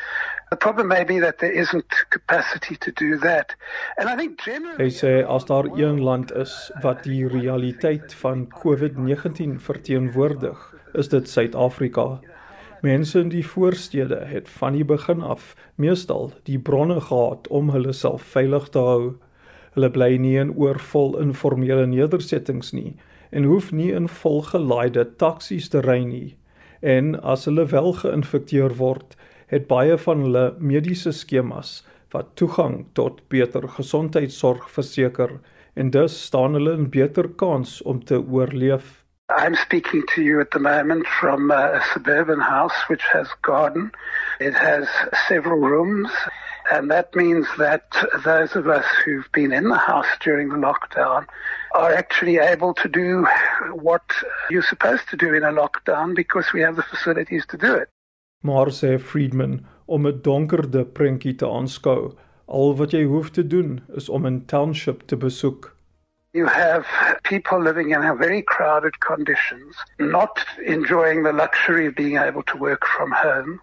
[0.49, 3.55] The problem may be that there isn't capacity to do that.
[3.97, 8.49] And I think generally Hy sê as daar een land is wat die realiteit van
[8.51, 10.59] COVID-19 verteenwoordig,
[10.93, 12.19] is dit Suid-Afrika.
[12.81, 17.93] Mense in die voorstede het van die begin af meestal die bronne gehad om hulle
[17.93, 19.03] self veilig te hou.
[19.75, 22.95] Hulle bly nie in oorvol informele nedersettings nie
[23.31, 26.35] en hoef nie in volgelaaide taksies te ry nie.
[26.81, 29.15] En as hulle wel geïnfekteer word,
[29.47, 35.37] het baie van hulle mediese skemas wat toegang tot beter gesondheidsorg verseker
[35.79, 38.99] en dus staan hulle in beter kans om te oorleef.
[39.39, 43.91] I'm speaking to you at the moment from a suburban house which has garden.
[44.39, 44.87] It has
[45.27, 46.11] several rooms
[46.71, 47.85] and that means that
[48.23, 51.25] those of us who've been in the house during the lockdown
[51.75, 53.27] are actually able to do
[53.73, 54.05] what
[54.49, 57.89] you're supposed to do in a lockdown because we have the facilities to do it.
[58.43, 62.15] Maar sê Friedman om 'n donkerde prentjie te aanskou,
[62.45, 65.75] al wat jy hoef te doen is om 'n township te besoek.
[66.33, 66.85] You have
[67.23, 72.87] people living in very crowded conditions, not enjoying the luxury of being able to work
[72.87, 73.61] from home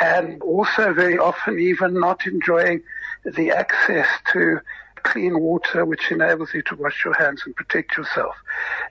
[0.00, 2.82] and also very often even not enjoying
[3.24, 4.60] the access to
[5.02, 8.34] clean water which enables you to wash your hands and protect yourself.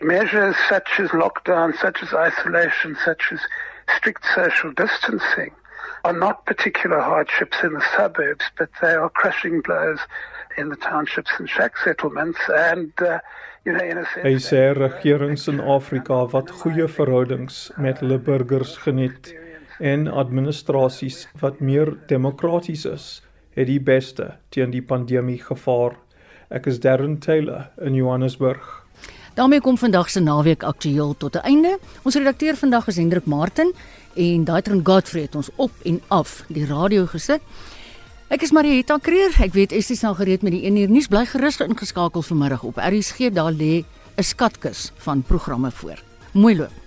[0.01, 3.39] Measures such as lockdown, such as isolation, such as
[3.97, 5.51] strict social distancing
[6.05, 9.99] are not particular hardships in the suburbs, but they are crushing blows
[10.57, 13.19] in the townships and shack settlements and uh,
[13.65, 18.77] you know in a sense sê regerings in Afrika wat goeie verhoudings met hulle burgers
[18.85, 19.33] geniet
[19.79, 23.21] en administrasies wat meer demokraties is,
[23.53, 25.97] het die beste teen die pandemie gevaar.
[26.49, 28.83] Ek is Darren Taylor in Johannesburg.
[29.33, 31.79] daarmee kom vandag se naweek aktueel tot 'n einde.
[32.03, 33.73] Ons redakteur vandag is Hendrik Martin
[34.15, 37.41] en Daitron Godfrey het ons op en af die radio gesit.
[38.27, 39.29] Ek is Marieta Kreer.
[39.39, 42.77] Ek weet Estie sal gereed met die 1 uur nuus bly gerus ingeskakel vanmiddag op
[42.77, 43.29] RSG.
[43.33, 43.83] Daar lê
[44.17, 45.99] 'n skatkis van programme voor.
[46.31, 46.82] Mooi loop.